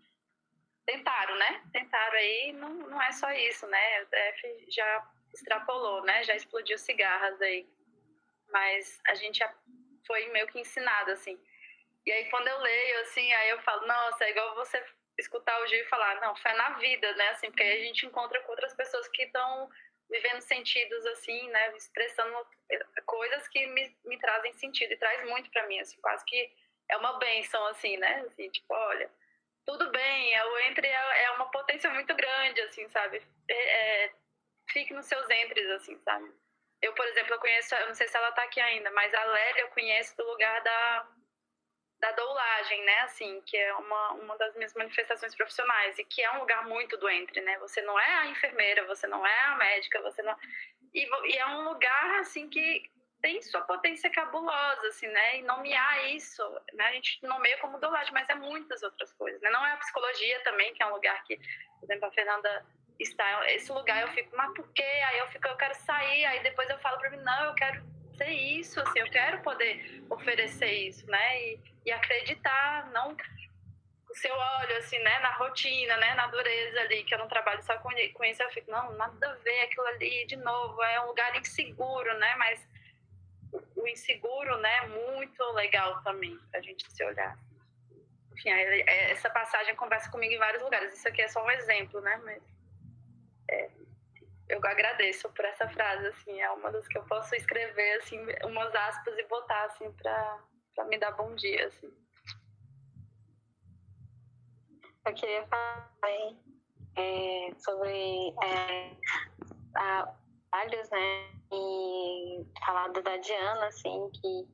tentaram, 0.85 1.35
né? 1.35 1.63
Tentaram 1.73 2.15
aí, 2.15 2.53
não, 2.53 2.69
não 2.69 3.01
é 3.01 3.11
só 3.11 3.31
isso, 3.31 3.65
né? 3.65 4.03
O 4.03 4.05
DF 4.05 4.65
já 4.69 5.09
extrapolou, 5.33 6.03
né? 6.03 6.23
Já 6.23 6.35
explodiu 6.35 6.77
cigarras 6.77 7.41
aí. 7.41 7.67
Mas 8.49 8.99
a 9.07 9.15
gente 9.15 9.43
foi 10.05 10.27
meio 10.27 10.47
que 10.47 10.59
ensinado, 10.59 11.11
assim. 11.11 11.39
E 12.05 12.11
aí 12.11 12.29
quando 12.29 12.47
eu 12.47 12.59
leio, 12.59 12.99
assim, 13.01 13.31
aí 13.33 13.49
eu 13.49 13.61
falo, 13.61 13.85
nossa, 13.87 14.25
é 14.25 14.31
igual 14.31 14.55
você 14.55 14.83
escutar 15.17 15.59
o 15.61 15.67
Gil 15.67 15.79
e 15.79 15.87
falar, 15.87 16.19
não, 16.21 16.35
fé 16.35 16.53
na 16.53 16.71
vida, 16.71 17.13
né? 17.15 17.29
Assim, 17.29 17.47
porque 17.47 17.63
aí 17.63 17.81
a 17.81 17.85
gente 17.85 18.05
encontra 18.05 18.41
com 18.41 18.51
outras 18.51 18.73
pessoas 18.73 19.07
que 19.07 19.23
estão 19.23 19.69
vivendo 20.09 20.41
sentidos, 20.41 21.05
assim, 21.07 21.49
né? 21.49 21.75
Expressando 21.75 22.35
coisas 23.05 23.47
que 23.47 23.65
me, 23.67 23.95
me 24.05 24.17
trazem 24.19 24.53
sentido. 24.53 24.91
E 24.91 24.97
traz 24.97 25.27
muito 25.29 25.49
para 25.51 25.65
mim, 25.67 25.79
assim, 25.79 25.99
quase 26.01 26.25
que 26.25 26.51
é 26.89 26.97
uma 26.97 27.17
benção, 27.17 27.65
assim, 27.67 27.97
né? 27.97 28.23
Assim, 28.27 28.49
tipo, 28.49 28.73
olha, 28.73 29.09
tudo 29.65 29.89
bem, 29.91 30.33
é, 30.35 30.45
o 30.45 30.59
entre 30.59 30.87
é, 30.87 31.23
é, 31.23 31.31
uma 31.31 31.49
potência 31.49 31.89
muito 31.89 32.13
grande, 32.13 32.61
assim, 32.61 32.87
sabe? 32.89 33.21
É, 33.49 34.03
é, 34.03 34.11
fique 34.69 34.93
nos 34.93 35.06
seus 35.06 35.30
entres, 35.30 35.69
assim, 35.71 35.97
sabe? 35.99 36.32
Eu, 36.82 36.93
por 36.93 37.06
exemplo, 37.08 37.34
eu 37.34 37.39
conheço, 37.39 37.73
eu 37.76 37.88
não 37.88 37.95
sei 37.95 38.08
se 38.08 38.17
ela 38.17 38.32
tá 38.34 38.43
aqui 38.43 38.60
ainda, 38.60 38.91
mas 38.91 39.13
a 39.13 39.23
Lélia 39.23 39.62
eu 39.62 39.69
conheço 39.69 40.17
do 40.17 40.26
lugar 40.26 40.62
da, 40.62 41.08
da 41.99 42.12
doulagem, 42.12 42.84
né? 42.84 42.99
Assim, 43.02 43.41
que 43.45 43.56
é 43.56 43.73
uma, 43.76 44.12
uma 44.13 44.38
das 44.38 44.54
minhas 44.56 44.73
manifestações 44.73 45.34
profissionais 45.34 45.97
e 45.97 46.04
que 46.04 46.21
é 46.21 46.32
um 46.32 46.39
lugar 46.39 46.67
muito 46.67 46.97
do 46.97 47.10
entre, 47.10 47.39
né? 47.41 47.58
Você 47.60 47.82
não 47.82 47.97
é 47.97 48.15
a 48.15 48.26
enfermeira, 48.26 48.86
você 48.86 49.08
não 49.08 49.26
é 49.26 49.39
a 49.45 49.56
médica, 49.56 50.02
você 50.02 50.21
não... 50.21 50.36
E, 50.93 51.08
e 51.34 51.38
é 51.38 51.45
um 51.47 51.69
lugar, 51.69 52.19
assim, 52.19 52.49
que 52.49 52.84
tem 53.21 53.41
sua 53.41 53.62
potência 53.62 54.10
cabulosa, 54.10 54.86
assim, 54.89 55.08
né? 55.08 55.39
E 55.39 55.43
nomear 55.43 56.13
isso, 56.13 56.43
né? 56.73 56.88
A 56.88 56.91
gente 56.91 57.19
nomeia 57.23 57.58
como 57.60 57.80
dolagem, 57.80 58.12
mas 58.12 58.28
é 58.28 58.36
muitas 58.36 58.84
outras 58.84 59.13
coisas, 59.13 59.41
né? 59.41 59.49
Não 59.49 59.65
é 59.65 59.71
a 59.71 59.78
psicologia 59.78 60.41
também, 60.41 60.73
que 60.73 60.84
é 60.84 60.86
um 60.86 60.93
lugar 60.93 61.23
que, 61.23 61.38
por 61.38 61.86
exemplo, 61.86 62.10
a 62.10 62.12
Fernanda 62.12 62.65
está... 63.03 63.51
Esse 63.51 63.71
lugar 63.71 64.01
eu 64.01 64.07
fico, 64.09 64.35
mas 64.35 64.53
por 64.53 64.67
quê? 64.73 64.81
Aí 64.81 65.19
eu 65.19 65.27
fico, 65.27 65.47
eu 65.47 65.55
quero 65.55 65.75
sair, 65.75 66.25
aí 66.25 66.41
depois 66.43 66.69
eu 66.69 66.79
falo 66.79 66.97
para 66.97 67.09
mim, 67.09 67.17
não, 67.17 67.45
eu 67.45 67.53
quero 67.53 67.83
ser 68.17 68.29
isso, 68.29 68.79
assim, 68.79 68.99
eu 68.99 69.09
quero 69.09 69.41
poder 69.41 70.03
oferecer 70.09 70.71
isso, 70.71 71.05
né? 71.09 71.41
E, 71.41 71.59
e 71.85 71.91
acreditar, 71.91 72.89
não 72.91 73.15
o 74.09 74.15
seu 74.15 74.33
olho, 74.35 74.77
assim, 74.77 74.99
né, 74.99 75.19
na 75.19 75.31
rotina, 75.31 75.97
né, 75.97 76.13
na 76.13 76.27
dureza 76.27 76.81
ali, 76.81 77.03
que 77.03 77.15
eu 77.15 77.17
não 77.17 77.27
trabalho 77.27 77.63
só 77.63 77.75
com 77.79 77.91
isso, 77.91 78.43
eu 78.43 78.51
fico, 78.51 78.69
não, 78.69 78.91
nada 78.91 79.31
a 79.31 79.33
ver 79.37 79.61
aquilo 79.61 79.87
ali, 79.87 80.25
de 80.27 80.35
novo, 80.35 80.83
é 80.83 81.01
um 81.01 81.07
lugar 81.07 81.35
inseguro, 81.35 82.15
né, 82.19 82.35
mas 82.35 82.67
o 83.75 83.87
inseguro, 83.87 84.55
né, 84.59 84.81
muito 84.87 85.43
legal 85.53 86.01
também 86.03 86.37
para 86.51 86.59
a 86.59 86.63
gente 86.63 86.89
se 86.91 87.03
olhar. 87.03 87.35
Enfim, 88.33 88.49
é, 88.49 89.11
essa 89.11 89.29
passagem 89.29 89.75
conversa 89.75 90.09
comigo 90.09 90.33
em 90.33 90.39
vários 90.39 90.61
lugares. 90.61 90.93
Isso 90.93 91.07
aqui 91.07 91.21
é 91.21 91.27
só 91.27 91.43
um 91.43 91.51
exemplo, 91.51 92.01
né? 92.01 92.19
Mas 92.23 92.37
é, 92.37 92.52
eu 94.49 94.60
agradeço 94.63 95.29
por 95.29 95.45
essa 95.45 95.67
frase, 95.69 96.08
assim, 96.08 96.41
é 96.41 96.49
uma 96.51 96.71
das 96.71 96.88
que 96.88 96.97
eu 96.97 97.03
posso 97.06 97.36
escrever, 97.36 97.97
assim, 97.97 98.19
umas 98.45 98.73
aspas 98.75 99.17
e 99.17 99.23
botar, 99.23 99.65
assim, 99.65 99.91
para 99.93 100.86
me 100.88 100.97
dar 100.97 101.12
bom 101.12 101.34
dia, 101.36 101.67
assim. 101.67 101.91
Eu 105.06 105.13
queria 105.13 105.45
falar 105.47 105.93
é, 106.95 107.49
sobre 107.58 108.34
é, 108.43 108.95
a, 109.75 110.13
trabalhos, 110.53 110.89
né? 110.91 111.29
E 111.51 112.45
falar 112.65 112.88
da 112.89 113.17
Diana, 113.17 113.67
assim, 113.67 114.10
que 114.12 114.47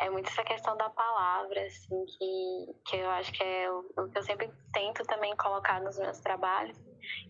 é 0.00 0.10
muito 0.10 0.28
essa 0.28 0.42
questão 0.44 0.76
da 0.76 0.88
palavra, 0.90 1.66
assim, 1.66 2.04
que, 2.06 2.74
que 2.86 2.96
eu 2.96 3.10
acho 3.10 3.32
que 3.32 3.42
é 3.42 3.70
o, 3.70 3.84
o 3.98 4.08
que 4.08 4.18
eu 4.18 4.22
sempre 4.22 4.50
tento 4.72 5.02
também 5.04 5.36
colocar 5.36 5.80
nos 5.80 5.98
meus 5.98 6.18
trabalhos. 6.20 6.78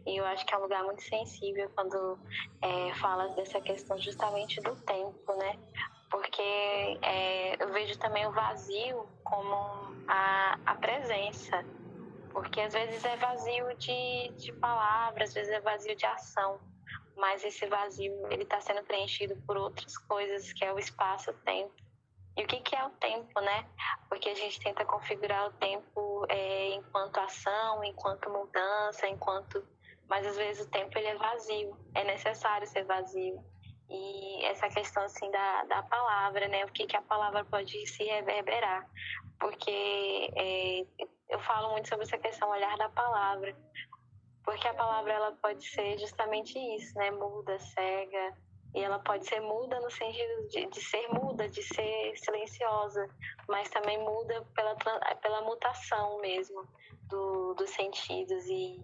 E 0.06 0.16
eu 0.16 0.24
acho 0.26 0.44
que 0.46 0.54
é 0.54 0.58
um 0.58 0.62
lugar 0.62 0.84
muito 0.84 1.02
sensível 1.02 1.70
quando 1.74 2.18
é, 2.62 2.94
fala 2.94 3.28
dessa 3.34 3.60
questão 3.60 3.98
justamente 3.98 4.60
do 4.60 4.74
tempo, 4.82 5.34
né? 5.36 5.58
Porque 6.10 6.42
é, 7.02 7.62
eu 7.62 7.72
vejo 7.72 7.98
também 7.98 8.26
o 8.26 8.32
vazio 8.32 9.06
como 9.24 9.54
a, 10.08 10.58
a 10.66 10.74
presença. 10.76 11.64
Porque 12.32 12.60
às 12.60 12.72
vezes 12.72 13.04
é 13.04 13.16
vazio 13.16 13.76
de, 13.76 14.28
de 14.36 14.52
palavras, 14.54 15.30
às 15.30 15.34
vezes 15.34 15.52
é 15.52 15.60
vazio 15.60 15.96
de 15.96 16.06
ação 16.06 16.60
mas 17.20 17.44
esse 17.44 17.66
vazio 17.66 18.26
ele 18.30 18.44
está 18.44 18.60
sendo 18.60 18.82
preenchido 18.82 19.36
por 19.46 19.56
outras 19.56 19.96
coisas, 19.98 20.52
que 20.54 20.64
é 20.64 20.72
o 20.72 20.78
espaço-tempo. 20.78 21.74
E 22.40 22.44
o 22.44 22.46
que, 22.46 22.58
que 22.60 22.74
é 22.74 22.82
o 22.86 22.90
tempo, 22.92 23.38
né? 23.38 23.66
Porque 24.08 24.30
a 24.30 24.34
gente 24.34 24.58
tenta 24.60 24.82
configurar 24.86 25.48
o 25.48 25.52
tempo 25.52 26.24
é, 26.30 26.70
enquanto 26.70 27.18
ação, 27.18 27.84
enquanto 27.84 28.30
mudança, 28.30 29.06
enquanto. 29.06 29.62
Mas 30.08 30.26
às 30.26 30.38
vezes 30.38 30.66
o 30.66 30.70
tempo 30.70 30.96
ele 30.96 31.08
é 31.08 31.16
vazio, 31.16 31.76
é 31.94 32.02
necessário 32.02 32.66
ser 32.66 32.84
vazio. 32.84 33.44
E 33.90 34.42
essa 34.46 34.70
questão 34.70 35.02
assim 35.02 35.30
da, 35.30 35.64
da 35.64 35.82
palavra, 35.82 36.48
né? 36.48 36.64
O 36.64 36.72
que, 36.72 36.86
que 36.86 36.96
a 36.96 37.02
palavra 37.02 37.44
pode 37.44 37.86
se 37.86 38.04
reverberar. 38.04 38.88
Porque 39.38 40.32
é, 40.34 40.86
eu 41.28 41.40
falo 41.40 41.72
muito 41.72 41.90
sobre 41.90 42.06
essa 42.06 42.16
questão 42.16 42.48
olhar 42.48 42.74
da 42.78 42.88
palavra 42.88 43.54
porque 44.44 44.66
a 44.66 44.74
palavra 44.74 45.12
ela 45.12 45.32
pode 45.32 45.64
ser 45.64 45.98
justamente 45.98 46.58
isso, 46.58 46.96
né? 46.96 47.10
Muda, 47.10 47.58
cega, 47.58 48.34
e 48.74 48.80
ela 48.82 48.98
pode 49.00 49.26
ser 49.26 49.40
muda 49.40 49.80
no 49.80 49.90
sentido 49.90 50.48
de, 50.48 50.66
de 50.66 50.80
ser 50.80 51.08
muda, 51.08 51.48
de 51.48 51.62
ser 51.62 52.16
silenciosa, 52.16 53.08
mas 53.48 53.68
também 53.70 53.98
muda 53.98 54.46
pela, 54.54 54.74
pela 55.16 55.42
mutação 55.42 56.20
mesmo 56.20 56.64
do, 57.08 57.54
dos 57.54 57.70
sentidos. 57.70 58.46
E, 58.46 58.80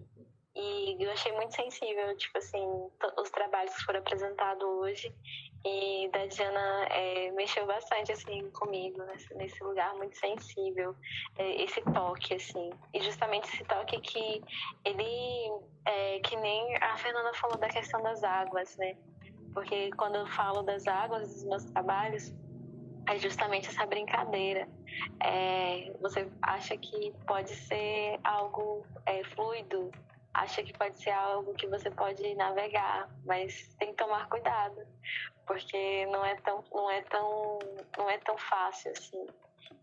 e 0.55 0.97
eu 0.99 1.11
achei 1.11 1.31
muito 1.33 1.55
sensível, 1.55 2.17
tipo 2.17 2.37
assim, 2.37 2.89
os 3.17 3.29
trabalhos 3.29 3.73
que 3.75 3.85
foram 3.85 3.99
apresentados 3.99 4.67
hoje. 4.67 5.13
E 5.65 6.09
da 6.09 6.25
Diana 6.27 6.85
é, 6.89 7.31
mexeu 7.31 7.65
bastante, 7.65 8.11
assim, 8.11 8.49
comigo, 8.51 9.03
nesse, 9.03 9.33
nesse 9.35 9.63
lugar 9.63 9.93
muito 9.95 10.17
sensível. 10.17 10.95
É, 11.37 11.63
esse 11.63 11.81
toque, 11.81 12.35
assim. 12.35 12.69
E 12.93 13.01
justamente 13.01 13.47
esse 13.53 13.63
toque 13.65 13.99
que 14.01 14.41
ele, 14.85 15.51
é, 15.85 16.19
que 16.19 16.35
nem 16.37 16.75
a 16.77 16.97
Fernanda 16.97 17.33
falou 17.33 17.57
da 17.57 17.69
questão 17.69 18.01
das 18.01 18.23
águas, 18.23 18.77
né? 18.77 18.97
Porque 19.57 19.89
quando 19.97 20.17
eu 20.17 20.27
falo 20.27 20.61
das 20.61 20.85
águas 20.85 21.33
dos 21.33 21.43
meus 21.45 21.65
trabalhos, 21.65 22.31
é 23.07 23.17
justamente 23.17 23.67
essa 23.67 23.87
brincadeira. 23.87 24.69
É, 25.19 25.91
você 25.99 26.31
acha 26.43 26.77
que 26.77 27.11
pode 27.25 27.55
ser 27.55 28.19
algo 28.23 28.85
é, 29.07 29.23
fluido, 29.23 29.89
acha 30.31 30.61
que 30.61 30.71
pode 30.73 31.01
ser 31.01 31.09
algo 31.09 31.55
que 31.55 31.65
você 31.65 31.89
pode 31.89 32.35
navegar, 32.35 33.09
mas 33.25 33.73
tem 33.79 33.87
que 33.87 33.95
tomar 33.95 34.29
cuidado, 34.29 34.85
porque 35.47 36.05
não 36.05 36.23
é 36.23 36.35
tão, 36.35 36.63
não 36.71 36.91
é 36.91 37.01
tão, 37.01 37.57
não 37.97 38.07
é 38.11 38.19
tão 38.19 38.37
fácil 38.37 38.91
assim. 38.91 39.25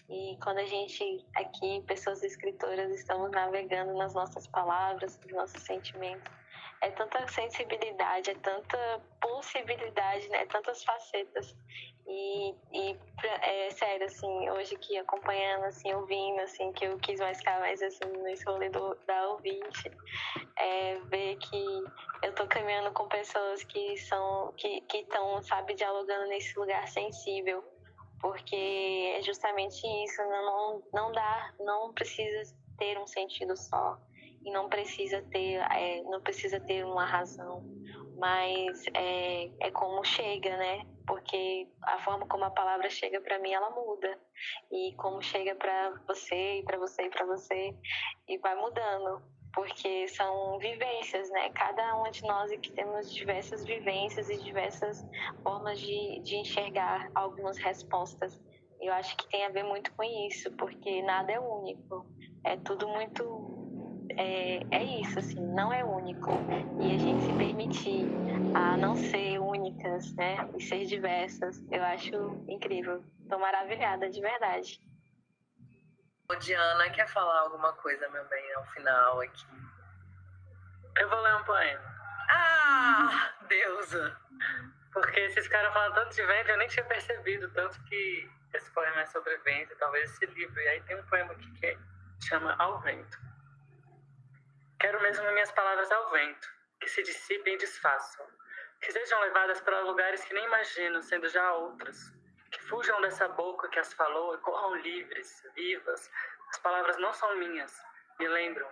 E 0.08 0.38
quando 0.40 0.58
a 0.58 0.66
gente 0.66 1.26
aqui, 1.34 1.82
pessoas 1.84 2.22
escritoras, 2.22 2.92
estamos 2.92 3.28
navegando 3.32 3.92
nas 3.94 4.14
nossas 4.14 4.46
palavras, 4.46 5.18
nos 5.24 5.32
nossos 5.32 5.60
sentimentos, 5.64 6.32
é 6.84 6.90
tanta 6.90 7.26
sensibilidade, 7.28 8.30
é 8.30 8.34
tanta 8.34 9.02
possibilidade, 9.20 10.28
né? 10.28 10.44
Tantas 10.46 10.84
facetas. 10.84 11.56
E, 12.06 12.54
e 12.72 12.98
é 13.40 13.70
sério, 13.70 14.04
assim, 14.04 14.50
hoje 14.50 14.74
aqui 14.74 14.98
acompanhando, 14.98 15.64
assim, 15.64 15.92
ouvindo, 15.94 16.40
assim, 16.40 16.70
que 16.72 16.84
eu 16.84 16.98
quis 16.98 17.18
mais 17.18 17.38
ficar 17.38 17.58
mais, 17.60 17.80
assim, 17.80 18.04
nesse 18.22 18.44
rolê 18.44 18.68
do, 18.68 18.94
da 19.06 19.30
ouvinte, 19.30 19.90
é 20.58 20.96
ver 21.08 21.36
que 21.36 21.84
eu 22.22 22.34
tô 22.34 22.46
caminhando 22.46 22.92
com 22.92 23.08
pessoas 23.08 23.64
que 23.64 23.96
são, 23.96 24.52
que 24.58 24.84
estão, 24.92 25.42
sabe, 25.42 25.72
dialogando 25.72 26.28
nesse 26.28 26.58
lugar 26.58 26.86
sensível, 26.88 27.64
porque 28.20 29.14
é 29.16 29.22
justamente 29.22 29.86
isso, 30.04 30.22
não, 30.22 30.82
não 30.92 31.12
dá, 31.12 31.54
não 31.60 31.94
precisa 31.94 32.54
ter 32.76 32.98
um 32.98 33.06
sentido 33.06 33.56
só 33.56 33.98
e 34.44 34.50
não 34.50 34.68
precisa 34.68 35.22
ter, 35.30 35.54
é, 35.72 36.02
não 36.02 36.20
precisa 36.20 36.60
ter 36.60 36.84
uma 36.84 37.04
razão, 37.04 37.64
mas 38.16 38.84
é, 38.94 39.50
é 39.60 39.70
como 39.70 40.04
chega, 40.04 40.56
né? 40.56 40.86
Porque 41.06 41.68
a 41.82 41.98
forma 41.98 42.26
como 42.26 42.44
a 42.44 42.50
palavra 42.50 42.88
chega 42.88 43.20
para 43.20 43.38
mim, 43.38 43.52
ela 43.52 43.70
muda 43.70 44.18
e 44.70 44.94
como 44.96 45.22
chega 45.22 45.54
para 45.54 45.90
você 46.06 46.60
e 46.60 46.62
para 46.62 46.78
você 46.78 47.02
e 47.02 47.10
para 47.10 47.26
você 47.26 47.74
e 48.28 48.38
vai 48.38 48.54
mudando, 48.54 49.22
porque 49.52 50.08
são 50.08 50.58
vivências, 50.58 51.30
né? 51.30 51.50
Cada 51.50 51.96
uma 51.96 52.10
de 52.10 52.22
nós 52.22 52.50
aqui 52.50 52.72
temos 52.72 53.12
diversas 53.12 53.64
vivências 53.64 54.28
e 54.28 54.36
diversas 54.38 55.06
formas 55.42 55.78
de, 55.80 56.20
de 56.20 56.36
enxergar 56.36 57.10
algumas 57.14 57.58
respostas. 57.58 58.40
Eu 58.80 58.92
acho 58.92 59.16
que 59.16 59.28
tem 59.28 59.44
a 59.44 59.50
ver 59.50 59.62
muito 59.62 59.92
com 59.94 60.02
isso, 60.02 60.50
porque 60.56 61.02
nada 61.02 61.32
é 61.32 61.40
único, 61.40 62.06
é 62.44 62.56
tudo 62.56 62.88
muito 62.88 63.53
é, 64.16 64.60
é 64.70 64.84
isso, 65.00 65.18
assim, 65.18 65.40
não 65.40 65.72
é 65.72 65.84
único. 65.84 66.30
E 66.80 66.92
a 66.92 66.98
gente 66.98 67.22
se 67.22 67.32
permitir 67.34 68.06
a 68.54 68.76
não 68.76 68.94
ser 68.94 69.38
únicas, 69.38 70.14
né? 70.14 70.48
E 70.56 70.62
ser 70.62 70.84
diversas, 70.86 71.62
eu 71.70 71.82
acho 71.82 72.44
incrível. 72.48 73.04
Tô 73.28 73.38
maravilhada, 73.38 74.08
de 74.08 74.20
verdade. 74.20 74.80
Ô, 76.30 76.34
Diana, 76.36 76.90
quer 76.90 77.08
falar 77.08 77.40
alguma 77.40 77.72
coisa, 77.74 78.08
meu 78.08 78.24
bem, 78.28 78.54
ao 78.54 78.64
final 78.66 79.20
aqui? 79.20 79.46
Eu 80.98 81.08
vou 81.08 81.20
ler 81.20 81.36
um 81.36 81.44
poema. 81.44 81.94
Ah, 82.30 83.34
deusa! 83.48 84.16
Porque 84.92 85.20
esses 85.20 85.48
caras 85.48 85.72
falam 85.74 85.92
tanto 85.92 86.14
de 86.14 86.24
vento, 86.24 86.50
eu 86.50 86.56
nem 86.56 86.68
tinha 86.68 86.84
percebido 86.84 87.50
tanto 87.50 87.82
que 87.84 88.30
esse 88.54 88.70
poema 88.70 89.00
é 89.00 89.06
sobre 89.06 89.36
vento, 89.38 89.74
talvez 89.76 90.10
esse 90.12 90.26
livro. 90.26 90.60
E 90.60 90.68
aí 90.68 90.80
tem 90.82 90.96
um 90.98 91.04
poema 91.06 91.32
aqui 91.32 91.50
que 91.52 91.78
chama 92.20 92.54
Ao 92.58 92.80
Vento. 92.80 93.23
Quero 94.84 95.00
mesmo 95.00 95.24
minhas 95.32 95.50
palavras 95.50 95.90
ao 95.90 96.10
vento, 96.10 96.46
que 96.78 96.90
se 96.90 97.02
dissipem 97.02 97.54
e 97.54 97.56
desfaçam, 97.56 98.26
que 98.82 98.92
sejam 98.92 99.18
levadas 99.20 99.58
para 99.62 99.80
lugares 99.80 100.22
que 100.22 100.34
nem 100.34 100.44
imagino, 100.44 101.02
sendo 101.02 101.26
já 101.26 101.54
outras, 101.54 102.12
que 102.52 102.60
fujam 102.64 103.00
dessa 103.00 103.26
boca 103.28 103.66
que 103.70 103.78
as 103.78 103.94
falou 103.94 104.34
e 104.34 104.38
corram 104.42 104.74
livres, 104.74 105.42
vivas. 105.54 106.10
As 106.50 106.58
palavras 106.58 106.98
não 106.98 107.14
são 107.14 107.34
minhas, 107.36 107.82
me 108.18 108.28
lembram, 108.28 108.68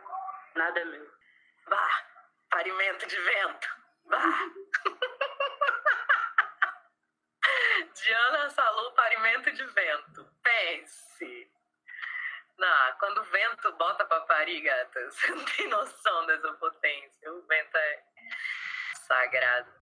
nada 0.55 0.81
é 0.81 0.85
meu. 0.85 1.11
Bah, 1.66 2.05
parimento 2.51 3.07
de 3.07 3.18
vento, 3.18 3.68
bah. 4.05 4.53
Diana 7.94 8.51
Salu, 8.51 8.92
parimento 8.92 9.51
de 9.51 9.64
vento. 9.64 10.29
Pense. 10.42 11.51
Não, 12.59 12.93
quando 12.99 13.19
o 13.19 13.25
vento 13.25 13.73
bota 13.73 14.05
pra 14.05 14.21
parir, 14.23 14.61
gata, 14.61 15.01
você 15.11 15.31
não 15.31 15.45
tem 15.45 15.69
noção 15.69 16.27
dessa 16.27 16.53
potência. 16.55 17.33
O 17.33 17.43
vento 17.47 17.77
é 17.77 18.05
sagrado. 19.07 19.82